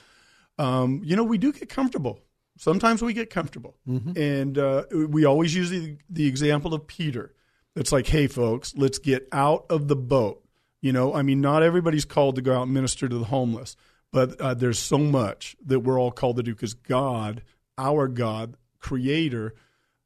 Um, 0.58 1.00
you 1.04 1.16
know, 1.16 1.24
we 1.24 1.38
do 1.38 1.52
get 1.52 1.70
comfortable. 1.70 2.20
Sometimes 2.58 3.00
we 3.00 3.14
get 3.14 3.30
comfortable, 3.30 3.76
mm-hmm. 3.88 4.20
and 4.20 4.58
uh, 4.58 4.84
we 4.92 5.24
always 5.24 5.54
use 5.54 5.70
the, 5.70 5.96
the 6.10 6.26
example 6.26 6.74
of 6.74 6.86
Peter. 6.86 7.32
It's 7.76 7.92
like, 7.92 8.08
hey, 8.08 8.26
folks, 8.26 8.74
let's 8.76 8.98
get 8.98 9.28
out 9.32 9.66
of 9.70 9.88
the 9.88 9.96
boat. 9.96 10.44
You 10.80 10.92
know, 10.92 11.14
I 11.14 11.22
mean, 11.22 11.40
not 11.40 11.62
everybody's 11.62 12.04
called 12.04 12.36
to 12.36 12.42
go 12.42 12.56
out 12.56 12.62
and 12.62 12.74
minister 12.74 13.08
to 13.08 13.18
the 13.18 13.26
homeless, 13.26 13.76
but 14.12 14.40
uh, 14.40 14.54
there's 14.54 14.78
so 14.78 14.98
much 14.98 15.56
that 15.64 15.80
we're 15.80 16.00
all 16.00 16.10
called 16.10 16.36
to 16.36 16.42
do 16.42 16.54
because 16.54 16.74
God, 16.74 17.42
our 17.78 18.08
God, 18.08 18.56
creator 18.80 19.54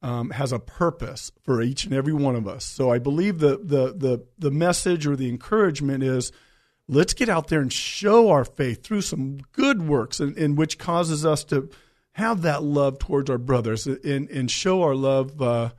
um, 0.03 0.31
has 0.31 0.53
a 0.53 0.59
purpose 0.59 1.33
for 1.43 1.63
each 1.63 1.85
and 1.85 1.95
every 1.95 2.13
one 2.13 2.37
of 2.37 2.47
us. 2.47 2.65
So 2.65 2.91
I 2.91 2.99
believe 2.99 3.39
the, 3.39 3.57
the, 3.57 3.95
the, 3.97 4.27
the 4.39 4.51
message 4.51 5.07
or 5.07 5.17
the 5.17 5.29
encouragement 5.29 6.03
is 6.03 6.33
let's 6.89 7.15
get 7.15 7.29
out 7.29 7.49
there 7.49 7.61
and 7.61 7.73
show 7.73 8.31
our 8.31 8.45
faith 8.45 8.83
through 8.83 9.01
some 9.01 9.39
good 9.53 9.89
works 9.89 10.21
in 10.21 10.57
which 10.57 10.79
causes 10.79 11.25
us 11.25 11.45
to 11.45 11.71
have 12.13 12.43
that 12.43 12.63
love 12.63 12.99
towards 12.99 13.31
our 13.31 13.39
brothers 13.39 13.87
and, 13.87 14.29
and 14.29 14.51
show 14.51 14.83
our 14.83 14.95
love. 14.95 15.41
Uh, 15.41 15.71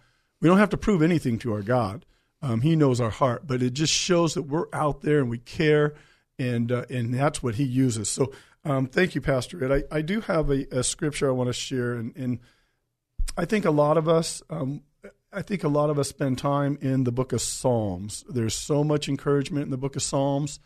we 0.46 0.50
don't 0.50 0.60
have 0.60 0.70
to 0.70 0.78
prove 0.78 1.02
anything 1.02 1.40
to 1.40 1.54
our 1.54 1.64
God. 1.64 2.06
Um, 2.44 2.62
he 2.62 2.76
knows 2.76 3.02
our 3.02 3.10
heart, 3.10 3.48
but 3.48 3.64
it 3.64 3.74
just 3.74 3.92
shows 3.92 4.36
that 4.36 4.44
we're 4.44 4.68
out 4.72 5.02
there 5.02 5.18
and 5.18 5.28
we 5.28 5.40
care, 5.40 5.96
and 6.38 6.72
uh, 6.72 6.86
and 6.88 7.12
that's 7.12 7.42
what 7.42 7.56
He 7.56 7.64
uses. 7.64 8.10
So, 8.10 8.32
um, 8.64 8.86
thank 8.86 9.16
you, 9.16 9.22
Pastor 9.22 9.66
Ed. 9.66 9.86
I, 9.92 9.98
I 9.98 10.02
do 10.04 10.22
have 10.22 10.52
a, 10.52 10.68
a 10.70 10.84
scripture 10.84 11.28
I 11.28 11.32
want 11.32 11.50
to 11.50 11.54
share, 11.54 11.96
and, 11.96 12.16
and 12.16 12.38
I 13.36 13.46
think 13.46 13.66
a 13.66 13.72
lot 13.72 13.98
of 13.98 14.08
us, 14.08 14.44
um, 14.52 14.84
I 15.34 15.42
think 15.42 15.64
a 15.64 15.68
lot 15.68 15.90
of 15.90 15.98
us 15.98 16.10
spend 16.10 16.38
time 16.38 16.78
in 16.80 17.06
the 17.06 17.12
book 17.12 17.34
of 17.34 17.42
Psalms. 17.42 18.24
There's 18.30 18.54
so 18.54 18.84
much 18.84 19.10
encouragement 19.10 19.66
in 19.66 19.72
the 19.72 19.78
book 19.78 19.96
of 19.96 20.04
Psalms. 20.04 20.60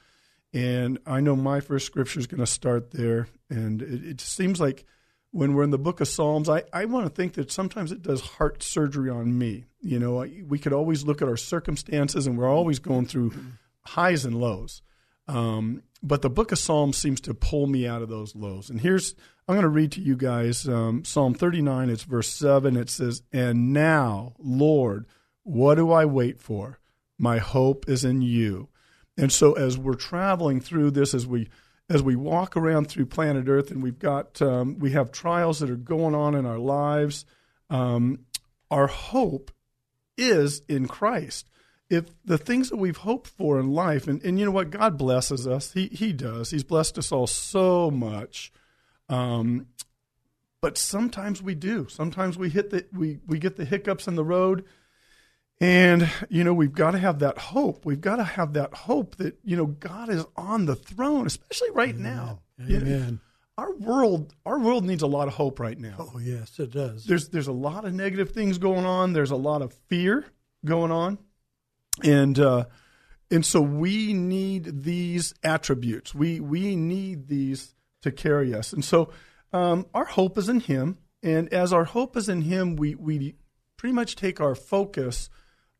And 0.52 1.00
I 1.06 1.22
know 1.22 1.38
my 1.38 1.62
first 1.62 1.86
scripture 1.86 2.20
is 2.20 2.28
going 2.28 2.42
to 2.42 2.48
start 2.48 2.92
there. 2.92 3.30
And 3.50 3.82
it, 3.82 4.04
it 4.04 4.20
seems 4.20 4.60
like 4.60 4.84
when 5.32 5.54
we're 5.54 5.64
in 5.64 5.70
the 5.70 5.78
book 5.78 6.02
of 6.02 6.08
Psalms, 6.08 6.50
I, 6.50 6.64
I 6.74 6.86
want 6.86 7.06
to 7.06 7.10
think 7.14 7.34
that 7.34 7.52
sometimes 7.52 7.92
it 7.92 8.02
does 8.02 8.22
heart 8.22 8.64
surgery 8.64 9.10
on 9.10 9.38
me. 9.38 9.66
You 9.82 10.00
know, 10.00 10.26
we 10.48 10.60
could 10.60 10.74
always 10.74 11.04
look 11.04 11.22
at 11.22 11.28
our 11.28 11.38
circumstances 11.38 12.26
and 12.26 12.38
we're 12.38 12.50
always 12.50 12.80
going 12.80 13.06
through 13.06 13.34
highs 13.82 14.26
and 14.26 14.40
lows. 14.40 14.82
Um, 15.28 15.84
but 16.02 16.22
the 16.22 16.30
book 16.30 16.52
of 16.52 16.58
Psalms 16.58 16.98
seems 16.98 17.22
to 17.22 17.34
pull 17.34 17.68
me 17.68 17.88
out 17.88 18.02
of 18.02 18.10
those 18.10 18.36
lows. 18.36 18.70
And 18.70 18.82
here's, 18.82 19.14
I'm 19.48 19.56
going 19.56 19.64
to 19.64 19.70
read 19.70 19.92
to 19.94 20.02
you 20.02 20.16
guys 20.16 20.68
um, 20.68 21.06
Psalm 21.06 21.34
39, 21.34 21.90
it's 21.90 22.04
verse 22.04 22.30
7. 22.30 22.76
It 22.76 22.90
says, 22.90 23.22
And 23.32 23.72
now, 23.72 24.34
Lord, 24.40 25.06
what 25.44 25.76
do 25.76 25.92
I 25.92 26.06
wait 26.06 26.40
for? 26.40 26.80
My 27.18 27.38
hope 27.38 27.88
is 27.88 28.04
in 28.04 28.22
you. 28.22 28.70
And 29.18 29.32
so 29.32 29.54
as 29.54 29.78
we're 29.78 29.96
traveling 29.96 30.62
through 30.62 30.92
this, 30.92 31.14
as 31.14 31.28
we 31.28 31.50
as 31.90 32.04
we 32.04 32.16
walk 32.16 32.56
around 32.56 32.88
through 32.88 33.08
planet 33.08 33.48
Earth, 33.48 33.72
and 33.72 33.82
we've 33.82 34.00
got 34.00 34.42
um, 34.42 34.78
we 34.80 34.92
have 34.92 35.12
trials 35.12 35.60
that 35.60 35.70
are 35.70 35.76
going 35.76 36.16
on 36.16 36.36
in 36.36 36.46
our 36.46 36.60
lives, 36.60 37.26
um, 37.70 38.20
our 38.70 38.88
hope 38.88 39.52
is 40.18 40.62
in 40.68 40.88
Christ 40.88 41.50
if 41.90 42.06
the 42.24 42.38
things 42.38 42.70
that 42.70 42.78
we've 42.78 42.98
hoped 42.98 43.28
for 43.28 43.60
in 43.60 43.72
life, 43.72 44.08
and, 44.08 44.24
and 44.24 44.38
you 44.38 44.46
know 44.46 44.52
what, 44.52 44.70
God 44.70 44.98
blesses 44.98 45.48
us. 45.48 45.74
He 45.74 45.88
He 45.88 46.14
does. 46.14 46.52
He's 46.52 46.64
blessed 46.64 46.98
us 46.98 47.12
all 47.12 47.28
so 47.28 47.90
much. 47.90 48.52
Um, 49.08 49.68
but 50.62 50.78
sometimes 50.78 51.42
we 51.42 51.56
do. 51.56 51.88
Sometimes 51.90 52.38
we 52.38 52.50
hit 52.50 52.70
the 52.70 52.86
we 52.94 53.20
we 53.26 53.40
get 53.40 53.56
the 53.56 53.66
hiccups 53.66 54.08
in 54.08 54.16
the 54.16 54.24
road, 54.24 54.66
and 55.60 56.10
you 56.30 56.44
know 56.44 56.54
we've 56.54 56.74
got 56.74 56.92
to 56.92 56.98
have 57.00 57.20
that 57.20 57.38
hope. 57.38 57.86
We've 57.86 58.02
got 58.02 58.18
to 58.18 58.24
have 58.24 58.54
that 58.54 58.74
hope 58.74 59.18
that 59.18 59.40
you 59.44 59.58
know 59.58 59.66
God 59.66 60.10
is 60.10 60.26
on 60.36 60.66
the 60.66 60.76
throne, 60.76 61.28
especially 61.28 61.72
right 61.72 61.96
Amen. 61.96 62.16
now. 62.16 62.40
Amen. 62.60 62.70
You 62.70 62.80
know, 62.80 63.18
our 63.58 63.74
world 63.74 64.34
our 64.46 64.60
world 64.60 64.86
needs 64.86 65.04
a 65.04 65.08
lot 65.08 65.28
of 65.28 65.34
hope 65.34 65.60
right 65.60 65.78
now. 65.78 65.96
Oh 65.98 66.20
yes, 66.20 66.60
it 66.60 66.72
does. 66.72 67.06
There's 67.06 67.30
there's 67.30 67.48
a 67.48 67.54
lot 67.54 67.86
of 67.86 67.94
negative 67.94 68.32
things 68.32 68.58
going 68.58 68.86
on. 68.86 69.14
There's 69.14 69.32
a 69.32 69.36
lot 69.36 69.62
of 69.62 69.74
fear 69.90 70.26
going 70.66 70.92
on 70.92 71.18
and 72.04 72.40
uh, 72.40 72.66
and 73.32 73.46
so 73.46 73.62
we 73.62 74.14
need 74.14 74.84
these 74.84 75.34
attributes. 75.44 76.14
We 76.14 76.40
we 76.40 76.76
need 76.76 77.28
these 77.28 77.74
to 78.02 78.12
carry 78.12 78.54
us. 78.54 78.74
And 78.74 78.84
so 78.84 79.12
um, 79.52 79.86
our 79.94 80.06
hope 80.06 80.38
is 80.38 80.50
in 80.50 80.62
Him. 80.62 80.98
And 81.22 81.52
as 81.54 81.74
our 81.74 81.84
hope 81.84 82.16
is 82.16 82.30
in 82.30 82.44
Him, 82.44 82.76
we 82.76 82.96
we 82.96 83.36
pretty 83.78 83.94
much 83.94 84.16
take 84.16 84.40
our 84.40 84.56
focus 84.56 85.30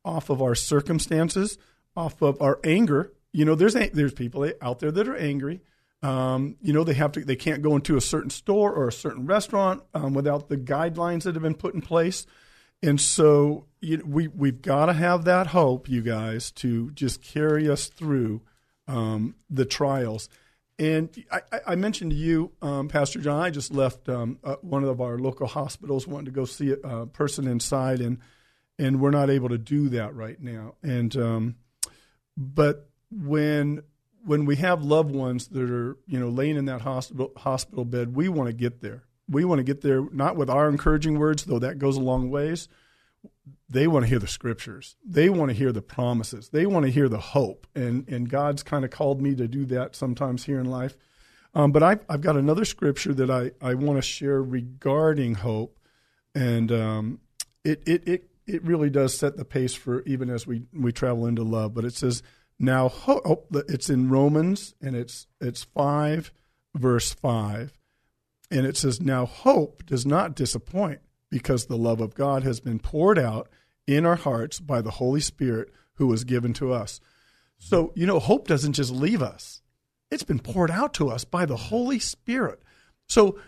off 0.04 0.30
of 0.30 0.42
our 0.42 0.56
circumstances, 0.56 1.58
off 1.96 2.22
of 2.22 2.42
our 2.42 2.60
anger. 2.64 3.14
You 3.32 3.46
know, 3.46 3.56
there's 3.56 3.74
there's 3.74 4.14
people 4.14 4.52
out 4.62 4.80
there 4.80 4.92
that 4.92 5.08
are 5.08 5.16
angry. 5.16 5.62
Um, 6.02 6.56
you 6.62 6.72
know, 6.72 6.84
they 6.84 6.94
have 6.94 7.12
to 7.14 7.26
they 7.26 7.36
can't 7.36 7.62
go 7.62 7.76
into 7.76 7.98
a 7.98 8.02
certain 8.02 8.30
store 8.30 8.74
or 8.74 8.88
a 8.88 8.94
certain 8.94 9.26
restaurant 9.26 9.84
um, 9.94 10.14
without 10.14 10.48
the 10.48 10.58
guidelines 10.58 11.24
that 11.24 11.36
have 11.36 11.44
been 11.44 11.56
put 11.56 11.74
in 11.74 11.82
place. 11.82 12.26
And 12.82 13.00
so 13.00 13.66
you 13.82 14.02
we 14.06 14.28
we've 14.28 14.62
got 14.62 14.86
to 14.86 14.94
have 14.94 15.26
that 15.26 15.48
hope, 15.48 15.90
you 15.90 16.02
guys, 16.02 16.52
to 16.54 16.92
just 16.92 17.22
carry 17.22 17.70
us 17.70 17.88
through 17.88 18.42
um, 18.88 19.36
the 19.50 19.66
trials. 19.66 20.30
And 20.80 21.10
I, 21.30 21.42
I, 21.68 21.76
mentioned 21.76 22.12
to 22.12 22.18
you, 22.18 22.54
um, 22.62 22.88
Pastor 22.88 23.20
John, 23.20 23.42
I 23.42 23.50
just 23.50 23.74
left 23.74 24.08
um, 24.08 24.40
uh, 24.46 24.56
one 24.62 24.86
of 24.86 25.02
our 25.02 25.18
local 25.20 25.46
hospitals, 25.46 26.08
wanted 26.08 26.28
to 26.28 26.32
go 26.32 26.46
see 26.46 26.74
a, 26.82 27.06
person 27.06 27.48
inside, 27.48 28.00
and 28.00 28.20
and 28.80 29.00
we're 29.00 29.12
not 29.12 29.30
able 29.30 29.50
to 29.50 29.58
do 29.58 29.90
that 29.90 30.16
right 30.16 30.42
now. 30.42 30.76
And 30.82 31.16
um, 31.16 31.56
but 32.36 32.90
when 33.12 33.84
when 34.24 34.46
we 34.46 34.56
have 34.58 34.84
loved 34.84 35.14
ones 35.14 35.48
that 35.50 35.70
are 35.70 35.98
you 36.08 36.20
know 36.20 36.30
laying 36.30 36.58
in 36.58 36.66
that 36.66 36.82
hospital 36.82 37.32
hospital 37.38 37.86
bed, 37.86 38.16
we 38.16 38.30
want 38.30 38.48
to 38.48 38.54
get 38.54 38.82
there 38.82 39.04
we 39.30 39.46
want 39.46 39.60
to 39.60 39.64
get 39.64 39.82
there 39.82 40.04
not 40.12 40.36
with 40.36 40.50
our 40.50 40.68
encouraging 40.68 41.20
words, 41.20 41.44
though 41.44 41.60
that 41.60 41.78
goes 41.78 41.98
a 41.98 42.02
long 42.02 42.30
ways. 42.30 42.68
They 43.70 43.88
want 43.88 44.04
to 44.04 44.10
hear 44.10 44.20
the 44.20 44.28
scriptures. 44.28 44.96
They 45.06 45.30
want 45.30 45.50
to 45.50 45.56
hear 45.56 45.72
the 45.72 45.82
promises. 45.82 46.50
They 46.50 46.66
want 46.66 46.86
to 46.86 46.92
hear 46.92 47.08
the 47.08 47.20
hope. 47.20 47.68
And 47.76 48.08
and 48.10 48.30
God's 48.30 48.64
kind 48.64 48.84
of 48.84 48.92
called 48.92 49.22
me 49.22 49.36
to 49.36 49.48
do 49.48 49.66
that 49.66 49.96
sometimes 49.96 50.46
here 50.46 50.60
in 50.60 50.66
life. 50.66 50.98
Um, 51.54 51.72
but 51.72 51.82
I've, 51.82 52.00
I've 52.08 52.22
got 52.22 52.38
another 52.38 52.64
scripture 52.64 53.14
that 53.16 53.32
I, 53.32 53.52
I 53.60 53.74
want 53.74 53.98
to 53.98 54.04
share 54.04 54.42
regarding 54.42 55.36
hope. 55.36 55.80
And 56.36 56.72
um, 56.72 57.20
it, 57.64 57.82
it, 57.88 58.08
it, 58.08 58.29
it 58.50 58.64
really 58.64 58.90
does 58.90 59.18
set 59.18 59.38
the 59.38 59.46
pace 59.46 59.74
for 59.74 60.02
even 60.04 60.30
as 60.30 60.48
we 60.48 60.64
we 60.74 60.92
travel 60.92 61.26
into 61.26 61.44
love. 61.44 61.74
But 61.74 61.86
it 61.86 61.94
says 61.94 62.24
now 62.58 62.90
hope. 62.90 63.22
Oh, 63.26 63.64
it's 63.68 63.90
in 63.90 64.10
Romans 64.10 64.74
and 64.82 64.96
it's 64.96 65.28
it's 65.40 65.64
five 65.64 66.32
verse 66.76 67.14
five, 67.14 67.78
and 68.52 68.66
it 68.66 68.76
says 68.78 69.02
now 69.02 69.26
hope 69.26 69.86
does 69.86 70.06
not 70.06 70.36
disappoint 70.36 71.00
because 71.30 71.66
the 71.66 71.78
love 71.78 72.02
of 72.02 72.16
God 72.16 72.44
has 72.44 72.60
been 72.60 72.80
poured 72.80 73.20
out 73.20 73.50
in 73.88 74.06
our 74.06 74.16
hearts 74.16 74.60
by 74.60 74.82
the 74.82 74.92
Holy 74.92 75.22
Spirit 75.22 75.72
who 75.96 76.08
was 76.08 76.24
given 76.24 76.54
to 76.54 76.74
us. 76.74 77.00
So 77.58 77.92
you 77.96 78.06
know 78.06 78.20
hope 78.20 78.48
doesn't 78.48 78.74
just 78.74 78.92
leave 78.92 79.22
us; 79.22 79.62
it's 80.12 80.24
been 80.24 80.40
poured 80.40 80.72
out 80.72 80.94
to 80.96 81.10
us 81.10 81.24
by 81.24 81.46
the 81.46 81.58
Holy 81.58 82.00
Spirit. 82.00 82.62
So 83.08 83.40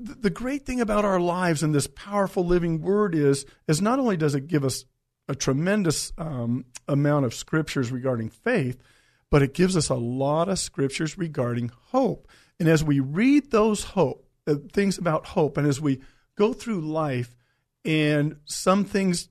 the 0.00 0.30
great 0.30 0.64
thing 0.64 0.80
about 0.80 1.04
our 1.04 1.20
lives 1.20 1.62
and 1.62 1.74
this 1.74 1.86
powerful 1.86 2.44
living 2.44 2.80
word 2.80 3.14
is 3.14 3.44
is 3.68 3.82
not 3.82 3.98
only 3.98 4.16
does 4.16 4.34
it 4.34 4.46
give 4.46 4.64
us 4.64 4.84
a 5.28 5.34
tremendous 5.34 6.12
um, 6.18 6.64
amount 6.88 7.24
of 7.24 7.34
scriptures 7.34 7.92
regarding 7.92 8.30
faith, 8.30 8.82
but 9.30 9.42
it 9.42 9.54
gives 9.54 9.76
us 9.76 9.88
a 9.88 9.94
lot 9.94 10.48
of 10.48 10.58
scriptures 10.58 11.16
regarding 11.16 11.70
hope. 11.88 12.26
And 12.58 12.68
as 12.68 12.82
we 12.82 12.98
read 13.00 13.50
those 13.50 13.84
hope 13.84 14.26
uh, 14.46 14.56
things 14.72 14.98
about 14.98 15.26
hope, 15.26 15.56
and 15.56 15.66
as 15.66 15.80
we 15.80 16.00
go 16.36 16.52
through 16.52 16.80
life, 16.80 17.36
and 17.84 18.36
some 18.44 18.84
things 18.84 19.28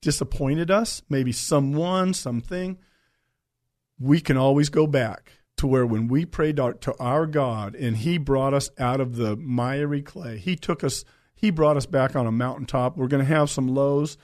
disappointed 0.00 0.70
us, 0.70 1.02
maybe 1.08 1.32
someone, 1.32 2.14
something, 2.14 2.78
we 3.98 4.20
can 4.20 4.36
always 4.36 4.68
go 4.68 4.86
back 4.86 5.32
to 5.56 5.66
where 5.66 5.86
when 5.86 6.08
we 6.08 6.24
prayed 6.24 6.56
to 6.56 6.94
our 6.98 7.26
God 7.26 7.74
and 7.74 7.96
He 7.96 8.18
brought 8.18 8.54
us 8.54 8.70
out 8.78 9.00
of 9.00 9.16
the 9.16 9.36
miry 9.36 10.02
clay, 10.02 10.38
He 10.38 10.56
took 10.56 10.82
us, 10.82 11.04
He 11.34 11.50
brought 11.50 11.76
us 11.76 11.86
back 11.86 12.16
on 12.16 12.26
a 12.26 12.32
mountaintop. 12.32 12.96
We're 12.96 13.08
going 13.08 13.24
to 13.24 13.34
have 13.34 13.50
some 13.50 13.68
lows. 13.68 14.18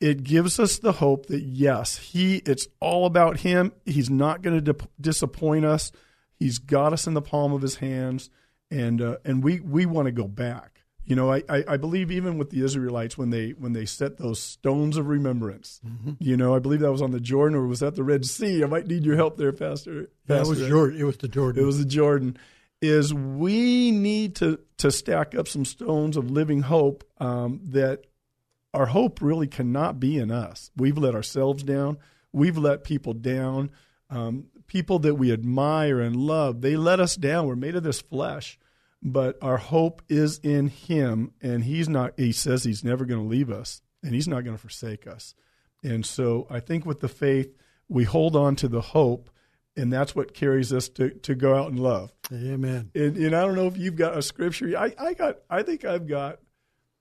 It 0.00 0.22
gives 0.22 0.60
us 0.60 0.78
the 0.78 0.92
hope 0.92 1.26
that 1.26 1.42
yes, 1.42 1.98
He, 1.98 2.36
it's 2.46 2.68
all 2.80 3.06
about 3.06 3.40
Him. 3.40 3.72
He's 3.84 4.10
not 4.10 4.42
going 4.42 4.62
to 4.62 4.72
di- 4.72 4.86
disappoint 5.00 5.64
us. 5.64 5.90
He's 6.36 6.58
got 6.58 6.92
us 6.92 7.06
in 7.06 7.14
the 7.14 7.22
palm 7.22 7.52
of 7.52 7.62
His 7.62 7.76
hands, 7.76 8.30
and 8.70 9.02
uh, 9.02 9.16
and 9.24 9.42
we 9.42 9.58
we 9.58 9.86
want 9.86 10.06
to 10.06 10.12
go 10.12 10.28
back. 10.28 10.77
You 11.08 11.16
know, 11.16 11.32
I, 11.32 11.42
I, 11.48 11.64
I, 11.66 11.76
believe 11.78 12.10
even 12.10 12.36
with 12.36 12.50
the 12.50 12.62
Israelites 12.62 13.16
when 13.16 13.30
they 13.30 13.50
when 13.50 13.72
they 13.72 13.86
set 13.86 14.18
those 14.18 14.42
stones 14.42 14.98
of 14.98 15.08
remembrance, 15.08 15.80
mm-hmm. 15.84 16.12
you 16.18 16.36
know, 16.36 16.54
I 16.54 16.58
believe 16.58 16.80
that 16.80 16.92
was 16.92 17.00
on 17.00 17.12
the 17.12 17.20
Jordan 17.20 17.56
or 17.56 17.66
was 17.66 17.80
that 17.80 17.94
the 17.94 18.04
Red 18.04 18.26
Sea? 18.26 18.62
I 18.62 18.66
might 18.66 18.86
need 18.86 19.04
your 19.04 19.16
help 19.16 19.38
there, 19.38 19.52
Pastor. 19.52 20.10
That 20.26 20.46
was 20.46 20.58
Jordan. 20.58 21.00
It 21.00 21.04
was 21.04 21.16
the 21.16 21.28
Jordan. 21.28 21.62
It 21.62 21.66
was 21.66 21.78
the 21.78 21.86
Jordan. 21.86 22.36
Is 22.82 23.14
we 23.14 23.90
need 23.90 24.36
to 24.36 24.60
to 24.76 24.90
stack 24.90 25.34
up 25.34 25.48
some 25.48 25.64
stones 25.64 26.18
of 26.18 26.30
living 26.30 26.60
hope 26.60 27.04
um, 27.18 27.60
that 27.64 28.04
our 28.74 28.86
hope 28.86 29.22
really 29.22 29.46
cannot 29.46 29.98
be 29.98 30.18
in 30.18 30.30
us. 30.30 30.70
We've 30.76 30.98
let 30.98 31.14
ourselves 31.14 31.62
down. 31.62 31.96
We've 32.32 32.58
let 32.58 32.84
people 32.84 33.14
down. 33.14 33.70
Um, 34.10 34.48
people 34.66 34.98
that 35.00 35.14
we 35.14 35.32
admire 35.32 36.00
and 36.00 36.16
love, 36.16 36.60
they 36.60 36.76
let 36.76 37.00
us 37.00 37.16
down. 37.16 37.46
We're 37.46 37.56
made 37.56 37.76
of 37.76 37.82
this 37.82 38.02
flesh 38.02 38.58
but 39.02 39.36
our 39.42 39.58
hope 39.58 40.02
is 40.08 40.38
in 40.42 40.68
him 40.68 41.32
and 41.40 41.64
he's 41.64 41.88
not 41.88 42.12
he 42.16 42.32
says 42.32 42.64
he's 42.64 42.84
never 42.84 43.04
going 43.04 43.20
to 43.20 43.28
leave 43.28 43.50
us 43.50 43.80
and 44.02 44.14
he's 44.14 44.28
not 44.28 44.44
going 44.44 44.56
to 44.56 44.60
forsake 44.60 45.06
us 45.06 45.34
and 45.82 46.04
so 46.04 46.46
i 46.50 46.60
think 46.60 46.84
with 46.84 47.00
the 47.00 47.08
faith 47.08 47.54
we 47.88 48.04
hold 48.04 48.34
on 48.34 48.56
to 48.56 48.68
the 48.68 48.80
hope 48.80 49.30
and 49.76 49.92
that's 49.92 50.14
what 50.14 50.34
carries 50.34 50.72
us 50.72 50.88
to, 50.88 51.10
to 51.10 51.36
go 51.36 51.54
out 51.54 51.68
and 51.68 51.78
love 51.78 52.12
amen 52.32 52.90
and, 52.94 53.16
and 53.16 53.36
i 53.36 53.44
don't 53.44 53.54
know 53.54 53.66
if 53.66 53.76
you've 53.76 53.96
got 53.96 54.16
a 54.16 54.22
scripture 54.22 54.76
i, 54.76 54.92
I 54.98 55.14
got 55.14 55.38
i 55.48 55.62
think 55.62 55.84
i've 55.84 56.06
got 56.06 56.40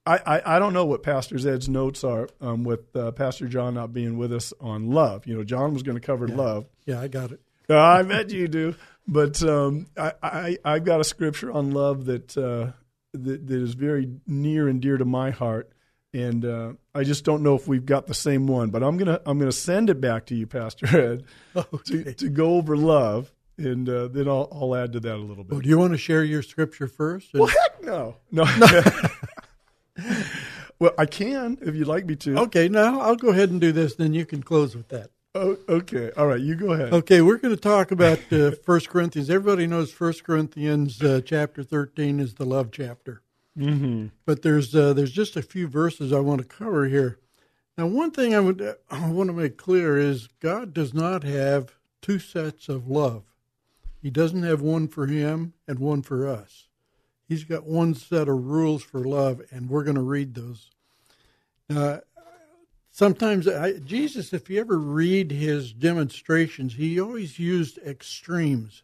I, 0.05 0.21
I, 0.25 0.55
I 0.55 0.59
don't 0.59 0.71
know 0.71 0.85
what 0.85 1.03
Pastor 1.03 1.35
Ed's 1.35 1.67
notes 1.67 2.05
are 2.05 2.29
um, 2.39 2.63
with 2.63 2.95
uh, 2.95 3.11
Pastor 3.11 3.45
John 3.45 3.73
not 3.73 3.91
being 3.91 4.17
with 4.17 4.31
us 4.31 4.53
on 4.61 4.89
love. 4.89 5.27
You 5.27 5.35
know, 5.35 5.43
John 5.43 5.73
was 5.73 5.83
going 5.83 5.99
to 5.99 6.05
cover 6.05 6.27
yeah. 6.29 6.35
love. 6.35 6.65
Yeah, 6.85 7.01
I 7.01 7.09
got 7.09 7.33
it. 7.33 7.41
I 7.69 8.03
bet 8.03 8.29
you 8.29 8.47
do. 8.47 8.75
But 9.07 9.41
um, 9.43 9.87
I, 9.97 10.13
I 10.21 10.57
I've 10.65 10.83
got 10.83 10.99
a 10.99 11.03
scripture 11.03 11.51
on 11.51 11.71
love 11.71 12.05
that 12.05 12.37
uh, 12.37 12.71
that, 13.13 13.47
that 13.47 13.61
is 13.61 13.73
very 13.73 14.09
near 14.27 14.67
and 14.67 14.81
dear 14.81 14.97
to 14.97 15.05
my 15.05 15.31
heart, 15.31 15.71
and 16.13 16.43
uh, 16.43 16.73
I 16.93 17.03
just 17.03 17.23
don't 17.23 17.41
know 17.41 17.55
if 17.55 17.67
we've 17.67 17.85
got 17.85 18.07
the 18.07 18.13
same 18.13 18.47
one. 18.47 18.69
But 18.69 18.83
I'm 18.83 18.97
gonna 18.97 19.21
I'm 19.25 19.39
gonna 19.39 19.51
send 19.51 19.89
it 19.89 20.01
back 20.01 20.25
to 20.27 20.35
you, 20.35 20.45
Pastor 20.45 20.87
Ed, 21.13 21.23
okay. 21.55 22.03
to, 22.03 22.13
to 22.15 22.29
go 22.29 22.55
over 22.55 22.75
love, 22.75 23.31
and 23.57 23.87
uh, 23.87 24.09
then 24.09 24.27
I'll 24.27 24.49
I'll 24.51 24.75
add 24.75 24.91
to 24.93 24.99
that 24.99 25.15
a 25.15 25.17
little 25.17 25.45
bit. 25.45 25.53
Well, 25.53 25.61
do 25.61 25.69
you 25.69 25.77
want 25.77 25.93
to 25.93 25.97
share 25.97 26.23
your 26.23 26.41
scripture 26.41 26.87
first? 26.87 27.33
Well, 27.33 27.47
heck 27.47 27.83
no, 27.83 28.17
no. 28.31 28.43
no. 28.57 28.81
well, 30.79 30.91
I 30.97 31.05
can 31.05 31.57
if 31.61 31.75
you'd 31.75 31.87
like 31.87 32.05
me 32.05 32.17
to. 32.17 32.39
Okay, 32.39 32.67
now 32.67 32.99
I'll 32.99 33.15
go 33.15 33.29
ahead 33.29 33.51
and 33.51 33.61
do 33.61 33.71
this. 33.71 33.95
Then 33.95 34.13
you 34.13 34.25
can 34.25 34.43
close 34.43 34.75
with 34.75 34.89
that. 34.89 35.11
Oh, 35.35 35.57
okay. 35.69 36.11
All 36.17 36.27
right. 36.27 36.39
You 36.39 36.55
go 36.55 36.73
ahead. 36.73 36.93
Okay. 36.93 37.21
We're 37.21 37.37
going 37.37 37.55
to 37.55 37.61
talk 37.61 37.91
about 37.91 38.19
uh, 38.31 38.51
First 38.63 38.89
Corinthians. 38.89 39.29
Everybody 39.29 39.67
knows 39.67 39.91
First 39.91 40.23
Corinthians 40.23 41.01
uh, 41.01 41.21
chapter 41.23 41.63
13 41.63 42.19
is 42.19 42.35
the 42.35 42.45
love 42.45 42.71
chapter. 42.71 43.21
Mm-hmm. 43.57 44.07
But 44.25 44.43
there's 44.43 44.75
uh, 44.75 44.93
there's 44.93 45.11
just 45.11 45.35
a 45.35 45.41
few 45.41 45.67
verses 45.67 46.13
I 46.13 46.19
want 46.19 46.41
to 46.41 46.47
cover 46.47 46.87
here. 46.87 47.19
Now, 47.77 47.87
one 47.87 48.11
thing 48.11 48.35
I 48.35 48.39
would 48.39 48.75
I 48.89 49.09
want 49.09 49.29
to 49.29 49.33
make 49.33 49.57
clear 49.57 49.97
is 49.97 50.27
God 50.39 50.73
does 50.73 50.93
not 50.93 51.23
have 51.23 51.75
two 52.01 52.19
sets 52.19 52.69
of 52.69 52.87
love. 52.87 53.23
He 54.01 54.09
doesn't 54.09 54.43
have 54.43 54.61
one 54.61 54.87
for 54.87 55.07
him 55.07 55.53
and 55.67 55.79
one 55.79 56.01
for 56.01 56.27
us. 56.27 56.67
He's 57.27 57.43
got 57.43 57.65
one 57.65 57.93
set 57.93 58.29
of 58.29 58.45
rules 58.45 58.83
for 58.83 59.03
love, 59.03 59.41
and 59.51 59.69
we're 59.69 59.83
going 59.83 59.95
to 59.95 60.01
read 60.01 60.33
those. 60.33 60.69
Now, 61.69 62.01
sometimes 62.97 63.47
I, 63.47 63.73
Jesus, 63.73 64.33
if 64.33 64.49
you 64.49 64.59
ever 64.59 64.79
read 64.79 65.29
his 65.29 65.71
demonstrations, 65.71 66.73
he 66.73 66.99
always 66.99 67.37
used 67.37 67.77
extremes, 67.77 68.81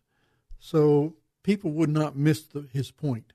so 0.60 1.15
people 1.41 1.71
would 1.71 1.89
not 1.89 2.15
miss 2.15 2.43
the, 2.43 2.67
his 2.71 2.91
point. 2.91 3.34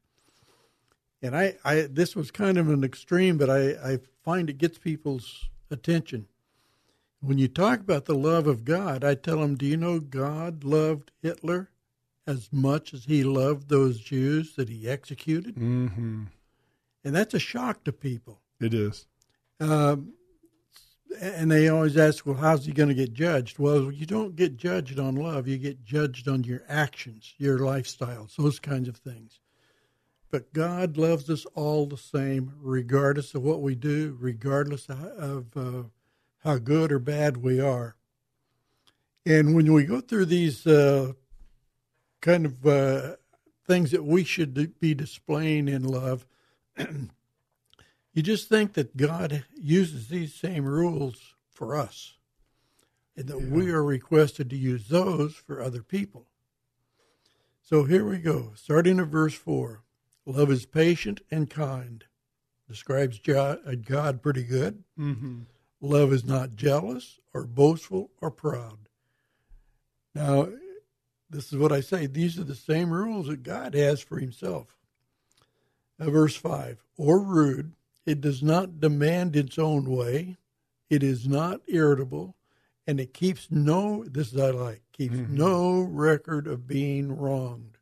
And 1.20 1.36
I, 1.36 1.56
I, 1.64 1.88
this 1.90 2.14
was 2.14 2.30
kind 2.30 2.56
of 2.56 2.68
an 2.68 2.84
extreme, 2.84 3.38
but 3.38 3.50
I, 3.50 3.70
I 3.70 3.98
find 4.24 4.48
it 4.48 4.58
gets 4.58 4.78
people's 4.78 5.48
attention. 5.68 6.28
When 7.20 7.38
you 7.38 7.48
talk 7.48 7.80
about 7.80 8.04
the 8.04 8.14
love 8.14 8.46
of 8.46 8.64
God, 8.64 9.02
I 9.02 9.16
tell 9.16 9.40
them, 9.40 9.56
do 9.56 9.66
you 9.66 9.76
know 9.76 9.98
God 9.98 10.62
loved 10.62 11.10
Hitler 11.20 11.70
as 12.24 12.50
much 12.52 12.94
as 12.94 13.06
he 13.06 13.24
loved 13.24 13.68
those 13.68 13.98
Jews 13.98 14.54
that 14.54 14.68
he 14.68 14.88
executed? 14.88 15.56
Mm-hmm. 15.56 16.26
And 17.02 17.16
that's 17.16 17.34
a 17.34 17.40
shock 17.40 17.82
to 17.82 17.92
people. 17.92 18.38
It 18.60 18.72
is. 18.72 19.08
Um, 19.58 20.12
and 21.20 21.50
they 21.50 21.68
always 21.68 21.96
ask, 21.96 22.26
well, 22.26 22.36
how's 22.36 22.66
he 22.66 22.72
going 22.72 22.88
to 22.88 22.94
get 22.94 23.12
judged? 23.12 23.58
Well, 23.58 23.90
you 23.90 24.06
don't 24.06 24.36
get 24.36 24.56
judged 24.56 24.98
on 24.98 25.16
love. 25.16 25.48
You 25.48 25.58
get 25.58 25.84
judged 25.84 26.28
on 26.28 26.44
your 26.44 26.62
actions, 26.68 27.34
your 27.38 27.58
lifestyles, 27.58 28.36
those 28.36 28.58
kinds 28.58 28.88
of 28.88 28.96
things. 28.96 29.40
But 30.30 30.52
God 30.52 30.96
loves 30.98 31.30
us 31.30 31.46
all 31.54 31.86
the 31.86 31.96
same, 31.96 32.52
regardless 32.60 33.34
of 33.34 33.42
what 33.42 33.62
we 33.62 33.74
do, 33.74 34.16
regardless 34.20 34.86
of 34.88 35.56
uh, 35.56 35.84
how 36.44 36.58
good 36.58 36.92
or 36.92 36.98
bad 36.98 37.38
we 37.38 37.60
are. 37.60 37.96
And 39.24 39.54
when 39.54 39.72
we 39.72 39.84
go 39.84 40.00
through 40.00 40.26
these 40.26 40.66
uh, 40.66 41.12
kind 42.20 42.44
of 42.44 42.66
uh, 42.66 43.16
things 43.66 43.90
that 43.92 44.04
we 44.04 44.24
should 44.24 44.78
be 44.78 44.94
displaying 44.94 45.68
in 45.68 45.84
love, 45.84 46.26
You 48.18 48.24
just 48.24 48.48
think 48.48 48.72
that 48.72 48.96
God 48.96 49.44
uses 49.54 50.08
these 50.08 50.34
same 50.34 50.64
rules 50.64 51.34
for 51.52 51.76
us 51.76 52.14
and 53.16 53.28
that 53.28 53.38
yeah. 53.38 53.48
we 53.48 53.70
are 53.70 53.84
requested 53.84 54.50
to 54.50 54.56
use 54.56 54.88
those 54.88 55.36
for 55.36 55.62
other 55.62 55.84
people. 55.84 56.26
So 57.62 57.84
here 57.84 58.04
we 58.04 58.18
go, 58.18 58.54
starting 58.56 58.98
at 58.98 59.06
verse 59.06 59.34
4. 59.34 59.84
Love 60.26 60.50
is 60.50 60.66
patient 60.66 61.20
and 61.30 61.48
kind. 61.48 62.06
Describes 62.68 63.20
God 63.20 64.20
pretty 64.20 64.42
good. 64.42 64.82
Mm-hmm. 64.98 65.42
Love 65.80 66.12
is 66.12 66.24
not 66.24 66.56
jealous 66.56 67.20
or 67.32 67.44
boastful 67.44 68.10
or 68.20 68.32
proud. 68.32 68.88
Now, 70.12 70.48
this 71.30 71.52
is 71.52 71.56
what 71.56 71.70
I 71.70 71.82
say. 71.82 72.08
These 72.08 72.36
are 72.36 72.42
the 72.42 72.56
same 72.56 72.90
rules 72.90 73.28
that 73.28 73.44
God 73.44 73.74
has 73.74 74.00
for 74.00 74.18
himself. 74.18 74.76
Now, 76.00 76.10
verse 76.10 76.34
5 76.34 76.84
or 76.96 77.20
rude, 77.20 77.74
it 78.08 78.22
does 78.22 78.42
not 78.42 78.80
demand 78.80 79.36
its 79.36 79.58
own 79.58 79.84
way. 79.84 80.38
It 80.88 81.02
is 81.02 81.28
not 81.28 81.60
irritable, 81.66 82.34
and 82.86 82.98
it 82.98 83.12
keeps 83.12 83.48
no. 83.50 84.02
This 84.04 84.32
is 84.32 84.40
I 84.40 84.50
like 84.50 84.82
keeps 84.92 85.14
mm-hmm. 85.14 85.36
no 85.36 85.82
record 85.82 86.46
of 86.46 86.66
being 86.66 87.14
wronged, 87.14 87.76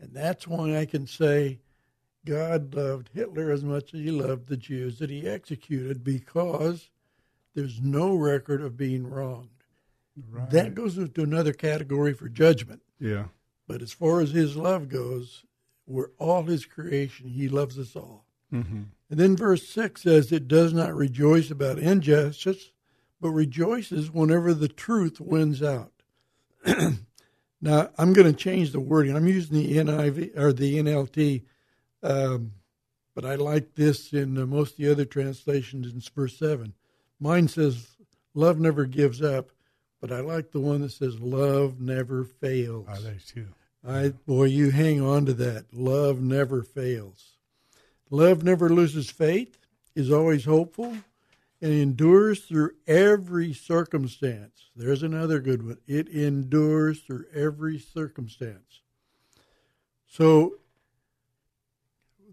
and 0.00 0.14
that's 0.14 0.48
why 0.48 0.78
I 0.78 0.86
can 0.86 1.06
say 1.06 1.60
God 2.24 2.74
loved 2.74 3.10
Hitler 3.12 3.50
as 3.50 3.62
much 3.62 3.92
as 3.92 4.00
He 4.00 4.10
loved 4.10 4.48
the 4.48 4.56
Jews 4.56 4.98
that 4.98 5.10
He 5.10 5.28
executed 5.28 6.02
because 6.02 6.88
there's 7.54 7.82
no 7.82 8.14
record 8.14 8.62
of 8.62 8.78
being 8.78 9.06
wronged. 9.06 9.48
Right. 10.30 10.48
That 10.50 10.74
goes 10.74 10.96
into 10.96 11.22
another 11.22 11.52
category 11.52 12.14
for 12.14 12.30
judgment. 12.30 12.80
Yeah. 12.98 13.26
But 13.68 13.82
as 13.82 13.92
far 13.92 14.22
as 14.22 14.30
His 14.30 14.56
love 14.56 14.88
goes, 14.88 15.44
we're 15.86 16.12
all 16.18 16.44
His 16.44 16.64
creation. 16.64 17.28
He 17.28 17.46
loves 17.46 17.78
us 17.78 17.94
all. 17.94 18.24
And 19.10 19.18
then 19.18 19.36
verse 19.36 19.66
6 19.68 20.02
says, 20.02 20.32
It 20.32 20.48
does 20.48 20.72
not 20.72 20.94
rejoice 20.94 21.50
about 21.50 21.78
injustice, 21.78 22.70
but 23.20 23.30
rejoices 23.30 24.10
whenever 24.10 24.54
the 24.54 24.68
truth 24.68 25.20
wins 25.20 25.62
out. 25.62 25.92
now, 27.60 27.90
I'm 27.98 28.12
going 28.12 28.32
to 28.32 28.32
change 28.32 28.72
the 28.72 28.80
wording. 28.80 29.16
I'm 29.16 29.26
using 29.26 29.56
the 29.56 29.76
NIV 29.76 30.38
or 30.38 30.52
the 30.52 30.78
NLT, 30.78 31.42
um, 32.02 32.52
but 33.14 33.24
I 33.24 33.34
like 33.34 33.74
this 33.74 34.12
in 34.12 34.38
uh, 34.38 34.46
most 34.46 34.72
of 34.72 34.76
the 34.78 34.90
other 34.90 35.04
translations 35.04 35.92
in 35.92 36.00
verse 36.14 36.38
7. 36.38 36.72
Mine 37.18 37.48
says, 37.48 37.88
Love 38.32 38.60
never 38.60 38.84
gives 38.84 39.20
up, 39.20 39.50
but 40.00 40.12
I 40.12 40.20
like 40.20 40.52
the 40.52 40.60
one 40.60 40.82
that 40.82 40.92
says, 40.92 41.20
Love 41.20 41.80
never 41.80 42.24
fails. 42.24 42.86
I 42.88 42.96
do 42.96 43.16
too. 43.26 43.48
I 43.86 44.10
boy, 44.26 44.44
you 44.44 44.70
hang 44.70 45.00
on 45.00 45.26
to 45.26 45.34
that. 45.34 45.66
Love 45.72 46.20
never 46.20 46.62
fails. 46.62 47.29
Love 48.10 48.42
never 48.42 48.68
loses 48.68 49.10
faith, 49.10 49.56
is 49.94 50.10
always 50.10 50.44
hopeful, 50.44 50.96
and 51.62 51.72
endures 51.72 52.40
through 52.40 52.72
every 52.86 53.52
circumstance. 53.52 54.70
There's 54.74 55.02
another 55.02 55.40
good 55.40 55.64
one. 55.64 55.78
It 55.86 56.08
endures 56.08 57.00
through 57.00 57.26
every 57.34 57.78
circumstance. 57.78 58.80
So 60.06 60.56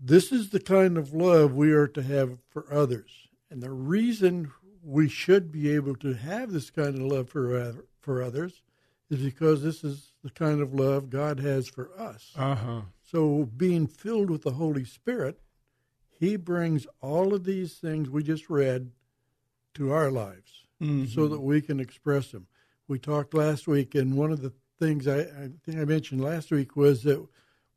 this 0.02 0.32
is 0.32 0.50
the 0.50 0.60
kind 0.60 0.98
of 0.98 1.14
love 1.14 1.54
we 1.54 1.72
are 1.72 1.88
to 1.88 2.02
have 2.02 2.38
for 2.50 2.72
others. 2.74 3.28
And 3.52 3.62
the 3.62 3.72
reason 3.72 4.52
we 4.84 5.10
should 5.10 5.52
be 5.52 5.70
able 5.72 5.96
to 5.98 6.14
have 6.14 6.52
this 6.52 6.70
kind 6.70 6.96
of 6.96 7.02
love 7.02 7.30
for 7.30 7.76
for 8.00 8.22
others 8.24 8.62
is 9.10 9.20
because 9.20 9.62
this 9.62 9.84
is 9.84 10.14
the 10.24 10.30
kind 10.30 10.62
of 10.62 10.74
love 10.74 11.10
God 11.10 11.40
has 11.40 11.68
for 11.68 11.90
us. 12.00 12.32
Uh 12.36 12.56
huh. 12.56 12.82
So, 13.04 13.50
being 13.56 13.88
filled 13.88 14.30
with 14.30 14.44
the 14.44 14.52
Holy 14.52 14.86
Spirit, 14.86 15.40
He 16.20 16.36
brings 16.36 16.88
all 17.02 17.34
of 17.34 17.44
these 17.44 17.76
things 17.76 18.10
we 18.10 18.24
just 18.24 18.50
read 18.50 18.92
to 19.76 19.92
our 19.92 20.10
lives 20.10 20.64
so 20.80 20.86
mm-hmm. 20.86 21.30
that 21.30 21.42
we 21.42 21.62
can 21.62 21.80
express 21.80 22.32
them. 22.32 22.48
We 22.88 23.00
talked 23.00 23.34
last 23.34 23.68
week, 23.68 23.96
and 23.96 24.16
one 24.16 24.32
of 24.32 24.42
the 24.42 24.54
things 24.80 25.08
I, 25.08 25.22
I 25.22 25.50
think 25.66 25.80
I 25.80 25.86
mentioned 25.86 26.24
last 26.24 26.52
week 26.52 26.76
was 26.76 27.04
that 27.04 27.26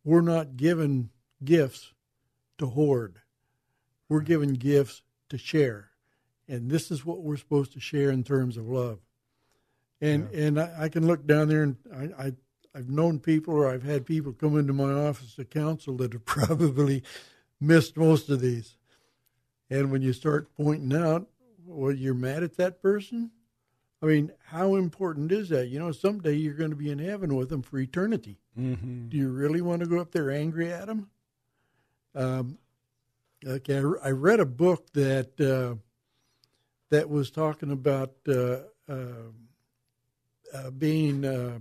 we're 0.04 0.20
not 0.20 0.56
given 0.56 1.10
gifts 1.42 1.92
to 2.58 2.66
hoard, 2.66 3.20
we're 4.08 4.20
given 4.20 4.54
gifts 4.54 5.02
to 5.30 5.38
share. 5.38 5.90
And 6.46 6.68
this 6.68 6.90
is 6.90 7.06
what 7.06 7.22
we're 7.22 7.36
supposed 7.36 7.72
to 7.74 7.80
share 7.80 8.10
in 8.10 8.24
terms 8.24 8.56
of 8.56 8.68
love. 8.68 8.98
And 10.00 10.28
and 10.32 10.60
I, 10.60 10.74
I 10.80 10.88
can 10.88 11.06
look 11.06 11.26
down 11.26 11.48
there 11.48 11.62
and 11.62 11.76
I, 11.94 12.26
I 12.26 12.32
I've 12.74 12.88
known 12.88 13.18
people 13.18 13.54
or 13.54 13.68
I've 13.68 13.82
had 13.82 14.06
people 14.06 14.32
come 14.32 14.58
into 14.58 14.72
my 14.72 14.92
office 14.92 15.34
to 15.36 15.44
counsel 15.44 15.96
that 15.98 16.12
have 16.12 16.24
probably 16.24 17.02
missed 17.60 17.96
most 17.96 18.28
of 18.28 18.40
these. 18.40 18.76
And 19.68 19.90
when 19.92 20.02
you 20.02 20.12
start 20.12 20.48
pointing 20.56 20.96
out, 20.96 21.28
well, 21.64 21.92
you're 21.92 22.14
mad 22.14 22.42
at 22.42 22.56
that 22.56 22.82
person. 22.82 23.30
I 24.02 24.06
mean, 24.06 24.32
how 24.46 24.76
important 24.76 25.30
is 25.30 25.50
that? 25.50 25.68
You 25.68 25.78
know, 25.78 25.92
someday 25.92 26.34
you're 26.34 26.54
going 26.54 26.70
to 26.70 26.76
be 26.76 26.90
in 26.90 26.98
heaven 26.98 27.36
with 27.36 27.50
them 27.50 27.62
for 27.62 27.78
eternity. 27.78 28.38
Mm-hmm. 28.58 29.08
Do 29.08 29.16
you 29.16 29.30
really 29.30 29.60
want 29.60 29.80
to 29.80 29.86
go 29.86 29.98
up 29.98 30.10
there 30.10 30.30
angry 30.30 30.72
at 30.72 30.86
them? 30.86 31.10
Um, 32.14 32.58
okay, 33.46 33.76
I, 33.76 34.08
I 34.08 34.10
read 34.10 34.40
a 34.40 34.46
book 34.46 34.92
that 34.94 35.38
uh, 35.40 35.76
that 36.88 37.08
was 37.08 37.30
talking 37.30 37.70
about 37.70 38.14
uh, 38.26 38.60
uh, 38.88 39.28
uh, 40.52 40.70
being 40.70 41.24
uh, 41.24 41.58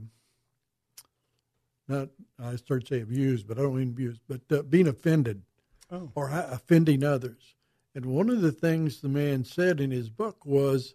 not 1.88 2.10
I 2.42 2.56
start 2.56 2.86
to 2.86 2.96
say 2.96 3.02
abused, 3.02 3.48
but 3.48 3.60
I 3.60 3.62
don't 3.62 3.76
mean 3.76 3.90
abused, 3.90 4.22
but 4.28 4.42
uh, 4.52 4.64
being 4.64 4.88
offended 4.88 5.42
Oh. 5.92 6.12
or 6.16 6.30
offending 6.30 7.04
others. 7.04 7.56
And 7.96 8.06
one 8.06 8.30
of 8.30 8.42
the 8.42 8.52
things 8.52 9.02
the 9.02 9.10
man 9.10 9.44
said 9.44 9.80
in 9.80 9.90
his 9.92 10.10
book 10.10 10.46
was, 10.46 10.94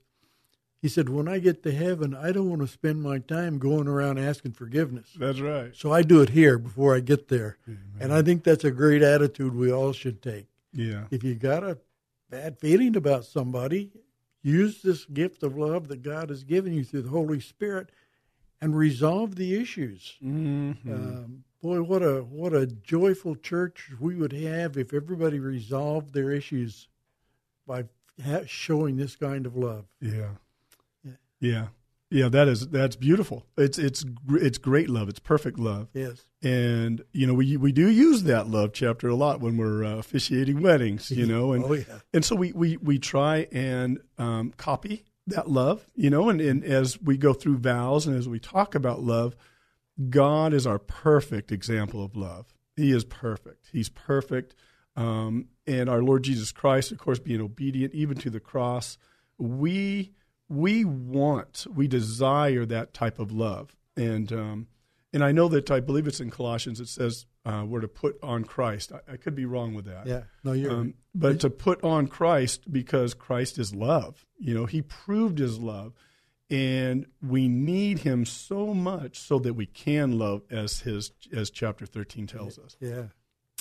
he 0.80 0.88
said, 0.88 1.08
"When 1.08 1.26
I 1.26 1.38
get 1.38 1.62
to 1.64 1.72
heaven, 1.72 2.14
I 2.14 2.30
don't 2.30 2.48
want 2.48 2.62
to 2.62 2.68
spend 2.68 3.02
my 3.02 3.18
time 3.18 3.58
going 3.58 3.88
around 3.88 4.18
asking 4.18 4.52
forgiveness." 4.52 5.08
That's 5.18 5.40
right. 5.40 5.74
So 5.74 5.92
I 5.92 6.02
do 6.02 6.20
it 6.20 6.30
here 6.30 6.58
before 6.58 6.94
I 6.94 7.00
get 7.00 7.28
there. 7.28 7.58
And 7.98 8.12
I 8.12 8.22
think 8.22 8.44
that's 8.44 8.64
a 8.64 8.70
great 8.70 9.02
attitude 9.02 9.54
we 9.54 9.72
all 9.72 9.92
should 9.92 10.22
take. 10.22 10.46
Yeah. 10.72 11.04
If 11.10 11.24
you 11.24 11.34
got 11.34 11.64
a 11.64 11.78
bad 12.30 12.58
feeling 12.58 12.96
about 12.96 13.24
somebody, 13.24 13.90
use 14.42 14.82
this 14.82 15.04
gift 15.06 15.42
of 15.42 15.56
love 15.56 15.88
that 15.88 16.02
God 16.02 16.28
has 16.28 16.44
given 16.44 16.72
you 16.74 16.84
through 16.84 17.02
the 17.02 17.10
Holy 17.10 17.40
Spirit 17.40 17.90
and 18.60 18.76
resolve 18.76 19.36
the 19.36 19.54
issues. 19.54 20.14
Mm-hmm. 20.22 20.92
Um, 20.92 21.43
boy, 21.64 21.80
what 21.82 22.02
a 22.02 22.20
what 22.22 22.52
a 22.52 22.66
joyful 22.66 23.34
church 23.36 23.90
we 23.98 24.14
would 24.14 24.32
have 24.34 24.76
if 24.76 24.92
everybody 24.92 25.38
resolved 25.38 26.12
their 26.12 26.30
issues 26.30 26.88
by 27.66 27.84
ha- 28.22 28.42
showing 28.46 28.96
this 28.96 29.16
kind 29.16 29.46
of 29.46 29.56
love. 29.56 29.86
Yeah. 30.00 30.28
Yeah. 31.02 31.12
Yeah. 31.40 31.66
Yeah, 32.10 32.28
that 32.28 32.48
is 32.48 32.68
that's 32.68 32.96
beautiful. 32.96 33.46
It's 33.56 33.78
it's 33.78 34.04
it's 34.28 34.58
great 34.58 34.88
love. 34.90 35.08
It's 35.08 35.18
perfect 35.18 35.58
love. 35.58 35.88
Yes. 35.94 36.26
And 36.42 37.02
you 37.12 37.26
know, 37.26 37.32
we 37.34 37.56
we 37.56 37.72
do 37.72 37.88
use 37.88 38.24
that 38.24 38.46
love 38.46 38.72
chapter 38.74 39.08
a 39.08 39.14
lot 39.16 39.40
when 39.40 39.56
we're 39.56 39.82
uh, 39.84 39.96
officiating 39.96 40.60
weddings, 40.62 41.10
you 41.10 41.26
know, 41.26 41.52
and 41.52 41.64
Oh, 41.64 41.72
yeah. 41.72 41.84
and 42.12 42.22
so 42.24 42.36
we 42.36 42.52
we 42.52 42.76
we 42.76 42.98
try 42.98 43.48
and 43.50 43.98
um, 44.18 44.52
copy 44.58 45.04
that 45.26 45.50
love, 45.50 45.86
you 45.96 46.10
know, 46.10 46.28
and, 46.28 46.40
and 46.42 46.62
as 46.62 47.00
we 47.00 47.16
go 47.16 47.32
through 47.32 47.56
vows 47.56 48.06
and 48.06 48.14
as 48.16 48.28
we 48.28 48.38
talk 48.38 48.74
about 48.74 49.00
love, 49.02 49.34
God 50.10 50.52
is 50.52 50.66
our 50.66 50.78
perfect 50.78 51.52
example 51.52 52.04
of 52.04 52.16
love. 52.16 52.52
He 52.76 52.90
is 52.90 53.04
perfect. 53.04 53.68
He's 53.72 53.88
perfect. 53.88 54.54
Um, 54.96 55.46
and 55.66 55.88
our 55.88 56.02
Lord 56.02 56.24
Jesus 56.24 56.52
Christ, 56.52 56.92
of 56.92 56.98
course, 56.98 57.18
being 57.18 57.40
obedient 57.40 57.94
even 57.94 58.16
to 58.18 58.30
the 58.30 58.40
cross, 58.40 58.98
we 59.38 60.12
we 60.48 60.84
want, 60.84 61.66
we 61.74 61.88
desire 61.88 62.66
that 62.66 62.92
type 62.92 63.18
of 63.18 63.32
love. 63.32 63.74
And 63.96 64.32
um, 64.32 64.66
and 65.12 65.22
I 65.22 65.32
know 65.32 65.48
that 65.48 65.70
I 65.70 65.80
believe 65.80 66.06
it's 66.06 66.20
in 66.20 66.30
Colossians. 66.30 66.80
It 66.80 66.88
says 66.88 67.26
uh, 67.44 67.64
we're 67.66 67.80
to 67.80 67.88
put 67.88 68.18
on 68.22 68.44
Christ. 68.44 68.92
I, 68.92 69.12
I 69.12 69.16
could 69.16 69.34
be 69.34 69.44
wrong 69.44 69.74
with 69.74 69.84
that. 69.86 70.06
Yeah. 70.06 70.22
No, 70.42 70.52
you're 70.52 70.72
Um, 70.72 70.94
but 71.14 71.40
to 71.40 71.50
put 71.50 71.82
on 71.84 72.08
Christ 72.08 72.70
because 72.72 73.14
Christ 73.14 73.58
is 73.58 73.74
love. 73.74 74.26
You 74.38 74.54
know, 74.54 74.66
He 74.66 74.82
proved 74.82 75.38
His 75.38 75.58
love, 75.58 75.92
and 76.50 77.06
we 77.22 77.48
need 77.48 78.00
Him 78.00 78.24
so 78.24 78.74
much 78.74 79.18
so 79.18 79.38
that 79.40 79.54
we 79.54 79.66
can 79.66 80.18
love, 80.18 80.42
as 80.50 80.80
His 80.80 81.12
as 81.32 81.50
chapter 81.50 81.86
thirteen 81.86 82.26
tells 82.26 82.58
us. 82.58 82.76
yeah. 82.80 83.06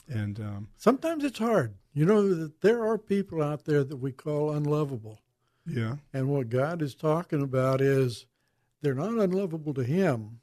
And 0.10 0.38
um, 0.41 0.67
Sometimes 0.76 1.24
it's 1.24 1.39
hard. 1.39 1.76
You 1.93 2.06
know 2.06 2.28
that 2.36 2.60
there 2.62 2.84
are 2.86 2.98
people 2.98 3.41
out 3.41 3.63
there 3.63 3.86
that 3.86 3.96
we 3.98 4.12
call 4.12 4.52
unlovable. 4.52 5.22
yeah, 5.65 5.96
And 6.12 6.28
what 6.28 6.50
God 6.50 6.82
is 6.82 6.93
talking 6.93 7.41
about 7.41 7.80
is 7.80 8.26
they're 8.82 8.93
not 8.96 9.13
unlovable 9.13 9.74
to 9.76 9.84
Him, 9.84 10.41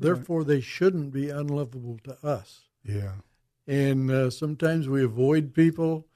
therefore 0.00 0.44
they 0.44 0.60
shouldn't 0.62 1.12
be 1.12 1.28
unlovable 1.28 1.98
to 2.04 2.16
us. 2.26 2.68
yeah, 2.82 3.16
And 3.66 4.10
uh, 4.10 4.30
sometimes 4.30 4.88
we 4.88 5.04
avoid 5.04 5.52
people 5.52 6.06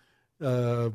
uh, 0.40 0.88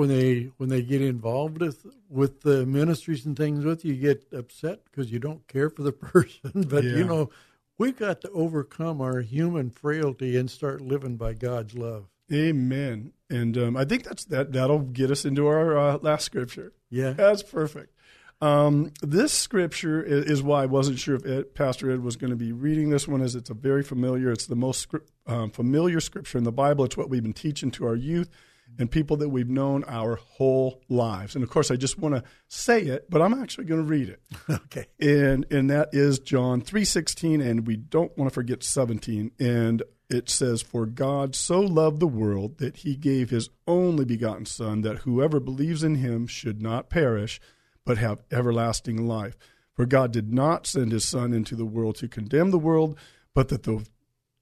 when 0.00 0.08
they 0.08 0.48
when 0.56 0.70
they 0.70 0.80
get 0.80 1.02
involved 1.02 1.60
with 1.60 1.84
with 2.08 2.40
the 2.40 2.64
ministries 2.64 3.26
and 3.26 3.36
things 3.36 3.66
with 3.66 3.84
you. 3.84 3.92
You 3.92 4.00
get 4.00 4.26
upset 4.32 4.80
because 4.86 5.12
you 5.12 5.18
don't 5.18 5.46
care 5.46 5.68
for 5.68 5.82
the 5.82 5.92
person, 6.12 6.64
but 6.68 6.84
Yeah. 6.84 6.96
you 6.96 7.04
know 7.04 7.28
we've 7.76 7.98
got 7.98 8.22
to 8.22 8.30
overcome 8.30 9.02
our 9.02 9.20
human 9.20 9.68
frailty 9.68 10.38
and 10.38 10.50
start 10.50 10.80
living 10.80 11.16
by 11.16 11.34
God's 11.34 11.74
love. 11.74 12.06
Amen. 12.32 13.12
And 13.28 13.58
um, 13.58 13.76
I 13.76 13.84
think 13.84 14.04
that's 14.04 14.24
that. 14.26 14.52
That'll 14.54 14.78
get 14.78 15.10
us 15.10 15.26
into 15.26 15.46
our 15.46 15.76
uh, 15.76 15.98
last 16.00 16.24
scripture. 16.24 16.72
Yeah. 16.88 17.10
That's 17.12 17.42
perfect. 17.42 17.94
Um, 18.40 18.92
this 19.02 19.34
scripture 19.34 20.02
is, 20.02 20.24
is 20.24 20.42
why 20.42 20.62
I 20.62 20.66
wasn't 20.66 20.98
sure 20.98 21.16
if 21.16 21.26
Ed, 21.26 21.54
Pastor 21.54 21.90
Ed 21.90 22.02
was 22.02 22.16
going 22.16 22.30
to 22.30 22.36
be 22.36 22.52
reading 22.52 22.88
this 22.88 23.06
one, 23.06 23.20
as 23.20 23.34
it's 23.34 23.50
a 23.50 23.54
very 23.54 23.82
familiar. 23.82 24.30
It's 24.32 24.46
the 24.46 24.56
most 24.56 24.80
script, 24.80 25.10
um, 25.26 25.50
familiar 25.50 26.00
scripture 26.00 26.38
in 26.38 26.44
the 26.44 26.52
Bible. 26.52 26.86
It's 26.86 26.96
what 26.96 27.10
we've 27.10 27.22
been 27.22 27.34
teaching 27.34 27.70
to 27.72 27.86
our 27.86 27.96
youth 27.96 28.30
and 28.78 28.90
people 28.90 29.16
that 29.18 29.28
we've 29.28 29.48
known 29.48 29.84
our 29.84 30.16
whole 30.16 30.82
lives. 30.88 31.34
And 31.34 31.44
of 31.44 31.50
course, 31.50 31.70
I 31.70 31.76
just 31.76 31.98
want 31.98 32.14
to 32.14 32.22
say 32.48 32.80
it, 32.82 33.10
but 33.10 33.20
I'm 33.20 33.34
actually 33.34 33.64
going 33.64 33.82
to 33.82 33.86
read 33.86 34.08
it. 34.08 34.20
Okay. 34.50 34.86
and 35.00 35.46
and 35.50 35.68
that 35.70 35.90
is 35.92 36.18
John 36.18 36.60
three 36.60 36.84
sixteen, 36.84 37.40
and 37.40 37.66
we 37.66 37.76
don't 37.76 38.16
want 38.16 38.30
to 38.30 38.34
forget 38.34 38.62
seventeen. 38.62 39.32
And 39.38 39.82
it 40.08 40.28
says, 40.30 40.62
"For 40.62 40.86
God 40.86 41.34
so 41.34 41.60
loved 41.60 42.00
the 42.00 42.06
world 42.06 42.58
that 42.58 42.78
He 42.78 42.96
gave 42.96 43.30
His 43.30 43.50
only 43.66 44.04
begotten 44.04 44.46
Son, 44.46 44.82
that 44.82 44.98
whoever 44.98 45.40
believes 45.40 45.84
in 45.84 45.96
Him 45.96 46.26
should 46.26 46.62
not 46.62 46.90
perish, 46.90 47.40
but 47.84 47.98
have 47.98 48.22
everlasting 48.30 49.06
life. 49.06 49.36
For 49.74 49.86
God 49.86 50.12
did 50.12 50.32
not 50.32 50.66
send 50.66 50.92
His 50.92 51.04
Son 51.04 51.32
into 51.32 51.54
the 51.54 51.64
world 51.64 51.96
to 51.96 52.08
condemn 52.08 52.50
the 52.50 52.58
world, 52.58 52.98
but 53.34 53.48
that 53.48 53.64
the 53.64 53.84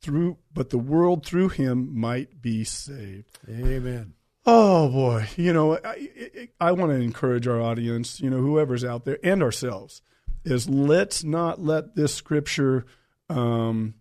through 0.01 0.39
but 0.53 0.71
the 0.71 0.79
world 0.79 1.27
through 1.27 1.49
Him 1.51 1.99
might 1.99 2.41
be 2.41 2.65
saved." 2.65 3.39
Amen. 3.49 4.15
Oh 4.51 4.89
boy, 4.89 5.29
you 5.37 5.53
know, 5.53 5.77
I, 5.77 6.49
I, 6.59 6.73
want 6.73 6.91
to 6.91 6.97
encourage 6.97 7.47
our 7.47 7.61
audience, 7.61 8.19
you 8.19 8.31
know, 8.31 8.39
whoever's 8.39 8.83
out 8.83 9.05
there 9.05 9.19
and 9.23 9.43
ourselves, 9.43 10.01
is 10.43 10.67
let's 10.67 11.23
not 11.23 11.61
let 11.61 11.97
this 11.97 12.15
scripture 12.15 12.87
um, 13.29 13.93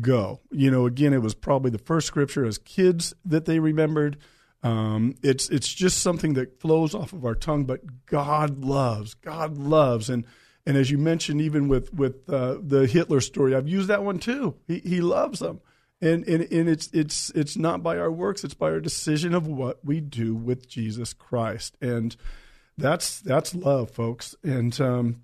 go. 0.00 0.40
You 0.50 0.70
know, 0.70 0.86
again, 0.86 1.12
it 1.12 1.20
was 1.20 1.34
probably 1.34 1.70
the 1.70 1.76
first 1.76 2.06
scripture 2.06 2.46
as 2.46 2.56
kids 2.56 3.12
that 3.26 3.44
they 3.44 3.58
remembered. 3.58 4.16
Um, 4.62 5.16
it's 5.22 5.50
it's 5.50 5.68
just 5.68 5.98
something 5.98 6.32
that 6.32 6.62
flows 6.62 6.94
off 6.94 7.12
of 7.12 7.26
our 7.26 7.34
tongue. 7.34 7.66
But 7.66 8.06
God 8.06 8.64
loves, 8.64 9.12
God 9.12 9.58
loves, 9.58 10.08
and 10.08 10.24
and 10.64 10.78
as 10.78 10.90
you 10.90 10.96
mentioned, 10.96 11.42
even 11.42 11.68
with 11.68 11.92
with 11.92 12.26
uh, 12.26 12.56
the 12.62 12.86
Hitler 12.86 13.20
story, 13.20 13.54
I've 13.54 13.68
used 13.68 13.88
that 13.88 14.02
one 14.02 14.18
too. 14.18 14.54
He 14.66 14.78
he 14.78 15.02
loves 15.02 15.40
them, 15.40 15.60
and, 16.00 16.26
and 16.26 16.50
and 16.50 16.68
it's 16.68 16.88
it's 16.92 17.30
it's 17.30 17.56
not 17.56 17.82
by 17.82 17.98
our 17.98 18.10
works; 18.10 18.44
it's 18.44 18.54
by 18.54 18.70
our 18.70 18.80
decision 18.80 19.34
of 19.34 19.46
what 19.46 19.84
we 19.84 20.00
do 20.00 20.34
with 20.34 20.68
Jesus 20.68 21.12
Christ, 21.12 21.76
and 21.80 22.16
that's 22.78 23.20
that's 23.20 23.54
love, 23.54 23.90
folks. 23.90 24.34
And 24.42 24.78
um, 24.80 25.22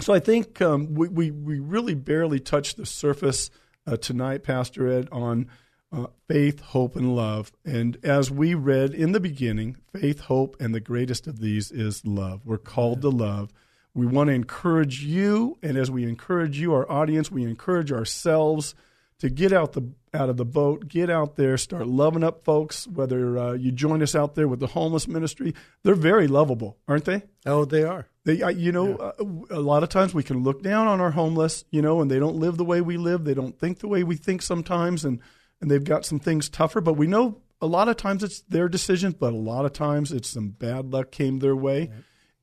so 0.00 0.14
I 0.14 0.20
think 0.20 0.60
um, 0.62 0.94
we, 0.94 1.08
we 1.08 1.30
we 1.30 1.58
really 1.58 1.94
barely 1.94 2.40
touched 2.40 2.76
the 2.76 2.86
surface 2.86 3.50
uh, 3.86 3.96
tonight, 3.96 4.42
Pastor 4.42 4.88
Ed, 4.88 5.08
on 5.12 5.48
uh, 5.92 6.06
faith, 6.28 6.60
hope, 6.60 6.96
and 6.96 7.14
love. 7.14 7.52
And 7.64 7.98
as 8.02 8.30
we 8.30 8.54
read 8.54 8.94
in 8.94 9.12
the 9.12 9.20
beginning, 9.20 9.76
faith, 9.92 10.20
hope, 10.20 10.56
and 10.60 10.74
the 10.74 10.80
greatest 10.80 11.26
of 11.26 11.40
these 11.40 11.70
is 11.70 12.04
love. 12.04 12.40
We're 12.44 12.58
called 12.58 13.02
to 13.02 13.08
love. 13.10 13.52
We 13.94 14.06
want 14.06 14.28
to 14.28 14.34
encourage 14.34 15.02
you, 15.02 15.58
and 15.62 15.78
as 15.78 15.90
we 15.90 16.04
encourage 16.04 16.58
you, 16.58 16.74
our 16.74 16.90
audience, 16.90 17.30
we 17.30 17.44
encourage 17.44 17.92
ourselves 17.92 18.74
to 19.20 19.30
get 19.30 19.52
out 19.52 19.72
the 19.72 19.90
out 20.16 20.28
of 20.28 20.36
the 20.36 20.44
boat, 20.44 20.88
get 20.88 21.10
out 21.10 21.36
there, 21.36 21.56
start 21.56 21.86
loving 21.86 22.24
up 22.24 22.44
folks. 22.44 22.86
Whether 22.88 23.38
uh, 23.38 23.52
you 23.52 23.70
join 23.70 24.02
us 24.02 24.14
out 24.14 24.34
there 24.34 24.48
with 24.48 24.60
the 24.60 24.66
homeless 24.68 25.06
ministry, 25.06 25.54
they're 25.82 25.94
very 25.94 26.26
lovable, 26.26 26.78
aren't 26.88 27.04
they? 27.04 27.22
Oh, 27.44 27.64
they 27.64 27.84
are. 27.84 28.06
They, 28.24 28.42
you 28.54 28.72
know, 28.72 28.88
yeah. 28.88 29.24
uh, 29.24 29.58
a 29.58 29.60
lot 29.60 29.82
of 29.82 29.88
times 29.88 30.12
we 30.12 30.24
can 30.24 30.42
look 30.42 30.62
down 30.62 30.88
on 30.88 31.00
our 31.00 31.12
homeless, 31.12 31.64
you 31.70 31.82
know, 31.82 32.00
and 32.00 32.10
they 32.10 32.18
don't 32.18 32.36
live 32.36 32.56
the 32.56 32.64
way 32.64 32.80
we 32.80 32.96
live. 32.96 33.24
They 33.24 33.34
don't 33.34 33.58
think 33.58 33.78
the 33.78 33.88
way 33.88 34.02
we 34.02 34.16
think 34.16 34.42
sometimes, 34.42 35.04
and 35.04 35.20
and 35.60 35.70
they've 35.70 35.84
got 35.84 36.04
some 36.04 36.18
things 36.18 36.48
tougher. 36.48 36.80
But 36.80 36.94
we 36.94 37.06
know 37.06 37.42
a 37.60 37.66
lot 37.66 37.88
of 37.88 37.96
times 37.96 38.24
it's 38.24 38.40
their 38.42 38.68
decisions, 38.68 39.14
but 39.14 39.32
a 39.32 39.36
lot 39.36 39.64
of 39.64 39.72
times 39.72 40.12
it's 40.12 40.28
some 40.28 40.50
bad 40.50 40.92
luck 40.92 41.10
came 41.10 41.38
their 41.38 41.56
way. 41.56 41.90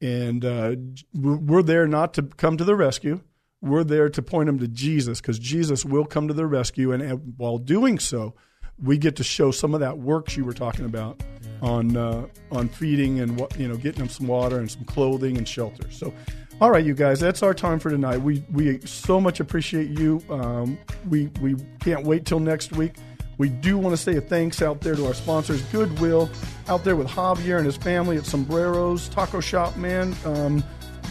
And 0.02 0.44
uh, 0.44 0.76
we're 1.14 1.64
there 1.64 1.88
not 1.88 2.14
to 2.16 2.24
come 2.24 2.58
to 2.58 2.66
the 2.66 2.76
rescue. 2.76 3.22
We're 3.64 3.86
there 3.86 4.10
to 4.10 4.22
point 4.22 4.48
them 4.48 4.60
to 4.60 4.68
Jesus 4.68 5.22
because 5.22 5.40
Jesus 5.40 5.86
will 5.86 6.06
come 6.06 6.28
to 6.28 6.34
their 6.34 6.48
rescue. 6.48 6.92
And, 6.92 7.02
and, 7.02 7.34
while 7.38 7.58
doing 7.58 7.98
so, 7.98 8.34
we 8.78 8.98
get 8.98 9.16
to 9.16 9.24
show 9.24 9.52
some 9.52 9.74
of 9.74 9.80
that 9.80 9.98
works 9.98 10.36
you 10.36 10.44
were 10.44 10.54
talking 10.54 10.84
about 10.86 11.24
on 11.62 11.96
uh, 11.96 12.28
on 12.52 12.68
feeding 12.68 13.22
and 13.22 13.40
what 13.40 13.58
you 13.58 13.68
know, 13.68 13.78
getting 13.78 14.00
them 14.00 14.10
some 14.10 14.28
water 14.28 14.60
and 14.60 14.70
some 14.70 14.84
clothing 14.84 15.38
and 15.38 15.48
shelter. 15.48 15.90
So 15.92 16.14
all 16.62 16.72
right, 16.72 16.86
you 16.86 16.94
guys, 16.94 17.20
that's 17.20 17.42
our 17.42 17.54
time 17.54 17.80
for 17.80 17.90
tonight. 17.90 18.18
We 18.18 18.44
we 18.52 18.80
so 18.82 19.20
much 19.20 19.40
appreciate 19.40 19.90
you. 19.90 20.22
Um, 20.30 20.78
we 21.10 21.28
we 21.42 21.56
can't 21.80 22.06
wait 22.06 22.26
till 22.26 22.40
next 22.40 22.74
week. 22.74 22.96
We 23.38 23.50
do 23.50 23.78
want 23.78 23.94
to 23.96 24.02
say 24.02 24.16
a 24.18 24.22
thanks 24.22 24.62
out 24.62 24.82
there 24.82 24.96
to 24.96 25.08
our 25.08 25.14
sponsors, 25.14 25.62
Goodwill, 25.64 26.30
out 26.68 26.84
there 26.84 26.96
with 26.96 27.08
Javier 27.08 27.58
and 27.58 27.66
his 27.66 27.78
family 27.78 28.18
at 28.18 28.26
Sombreros 28.26 29.10
Taco 29.10 29.40
Shop. 29.40 29.76
Man, 29.76 30.16
um, 30.26 30.64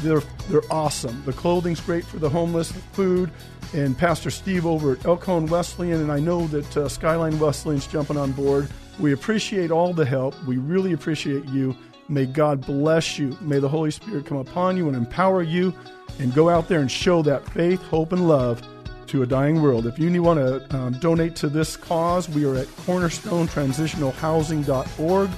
they're 0.02 0.22
they're 0.48 0.62
awesome. 0.70 1.22
The 1.24 1.32
clothing's 1.32 1.80
great 1.80 2.04
for 2.04 2.18
the 2.18 2.28
homeless, 2.28 2.72
food, 2.92 3.30
and 3.72 3.96
Pastor 3.96 4.30
Steve 4.30 4.66
over 4.66 4.92
at 4.92 5.06
Elkhorn 5.06 5.46
Wesleyan, 5.46 6.00
and 6.00 6.12
I 6.12 6.20
know 6.20 6.46
that 6.48 6.76
uh, 6.76 6.88
Skyline 6.88 7.38
Wesleyan's 7.38 7.86
jumping 7.86 8.16
on 8.16 8.32
board. 8.32 8.68
We 8.98 9.12
appreciate 9.12 9.70
all 9.70 9.94
the 9.94 10.04
help. 10.04 10.34
We 10.44 10.58
really 10.58 10.92
appreciate 10.92 11.44
you. 11.46 11.76
May 12.08 12.26
God 12.26 12.66
bless 12.66 13.18
you. 13.18 13.36
May 13.40 13.58
the 13.58 13.68
Holy 13.68 13.90
Spirit 13.90 14.26
come 14.26 14.38
upon 14.38 14.76
you 14.76 14.88
and 14.88 14.96
empower 14.96 15.42
you 15.42 15.74
and 16.18 16.34
go 16.34 16.50
out 16.50 16.68
there 16.68 16.80
and 16.80 16.90
show 16.90 17.22
that 17.22 17.48
faith, 17.50 17.80
hope, 17.84 18.12
and 18.12 18.28
love 18.28 18.60
to 19.06 19.22
a 19.22 19.26
dying 19.26 19.62
world. 19.62 19.86
If 19.86 19.98
you 19.98 20.22
want 20.22 20.38
to 20.38 20.76
um, 20.76 20.92
donate 20.94 21.36
to 21.36 21.48
this 21.48 21.76
cause, 21.76 22.28
we 22.28 22.44
are 22.44 22.56
at 22.56 22.66
cornerstonetransitionalhousing.org 22.66 25.30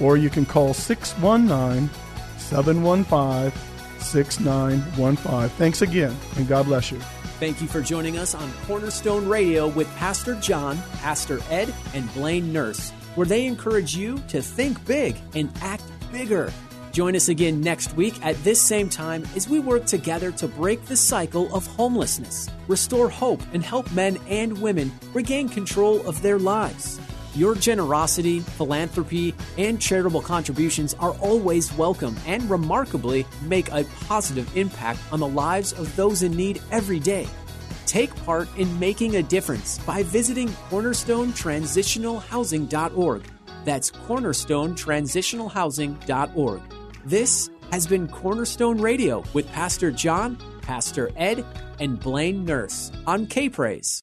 or 0.00 0.16
you 0.16 0.30
can 0.30 0.46
call 0.46 0.74
619 0.74 1.88
715 2.38 3.69
6915. 4.00 5.48
Thanks 5.50 5.82
again, 5.82 6.16
and 6.36 6.48
God 6.48 6.66
bless 6.66 6.90
you. 6.90 6.98
Thank 7.38 7.62
you 7.62 7.68
for 7.68 7.80
joining 7.80 8.18
us 8.18 8.34
on 8.34 8.52
Cornerstone 8.66 9.26
Radio 9.26 9.66
with 9.68 9.88
Pastor 9.96 10.34
John, 10.36 10.76
Pastor 10.98 11.40
Ed, 11.48 11.72
and 11.94 12.12
Blaine 12.12 12.52
Nurse, 12.52 12.90
where 13.14 13.26
they 13.26 13.46
encourage 13.46 13.96
you 13.96 14.18
to 14.28 14.42
think 14.42 14.84
big 14.84 15.16
and 15.34 15.50
act 15.62 15.84
bigger. 16.12 16.52
Join 16.92 17.14
us 17.14 17.28
again 17.28 17.60
next 17.60 17.94
week 17.94 18.14
at 18.24 18.36
this 18.42 18.60
same 18.60 18.88
time 18.88 19.24
as 19.36 19.48
we 19.48 19.60
work 19.60 19.86
together 19.86 20.32
to 20.32 20.48
break 20.48 20.84
the 20.84 20.96
cycle 20.96 21.54
of 21.54 21.66
homelessness, 21.66 22.50
restore 22.68 23.08
hope, 23.08 23.40
and 23.52 23.62
help 23.62 23.90
men 23.92 24.18
and 24.28 24.60
women 24.60 24.92
regain 25.14 25.48
control 25.48 26.06
of 26.06 26.20
their 26.20 26.38
lives. 26.38 27.00
Your 27.34 27.54
generosity, 27.54 28.40
philanthropy, 28.40 29.34
and 29.56 29.80
charitable 29.80 30.22
contributions 30.22 30.94
are 30.94 31.12
always 31.20 31.72
welcome 31.74 32.16
and 32.26 32.50
remarkably 32.50 33.24
make 33.42 33.70
a 33.70 33.84
positive 34.06 34.56
impact 34.56 34.98
on 35.12 35.20
the 35.20 35.28
lives 35.28 35.72
of 35.72 35.94
those 35.94 36.24
in 36.24 36.32
need 36.32 36.60
every 36.72 36.98
day. 36.98 37.28
Take 37.86 38.12
part 38.24 38.48
in 38.56 38.76
making 38.78 39.16
a 39.16 39.22
difference 39.22 39.78
by 39.80 40.02
visiting 40.02 40.48
cornerstonetransitionalhousing.org 40.70 43.22
that's 43.64 43.90
cornerstonetransitionalhousing.org. 43.90 46.62
This 47.04 47.50
has 47.72 47.86
been 47.86 48.08
Cornerstone 48.08 48.80
Radio 48.80 49.22
with 49.32 49.46
Pastor 49.52 49.92
John, 49.92 50.36
Pastor 50.62 51.10
Ed, 51.16 51.44
and 51.78 51.98
Blaine 51.98 52.44
Nurse 52.44 52.92
on 53.06 53.26
K 53.26 53.48
Praise. 53.48 54.02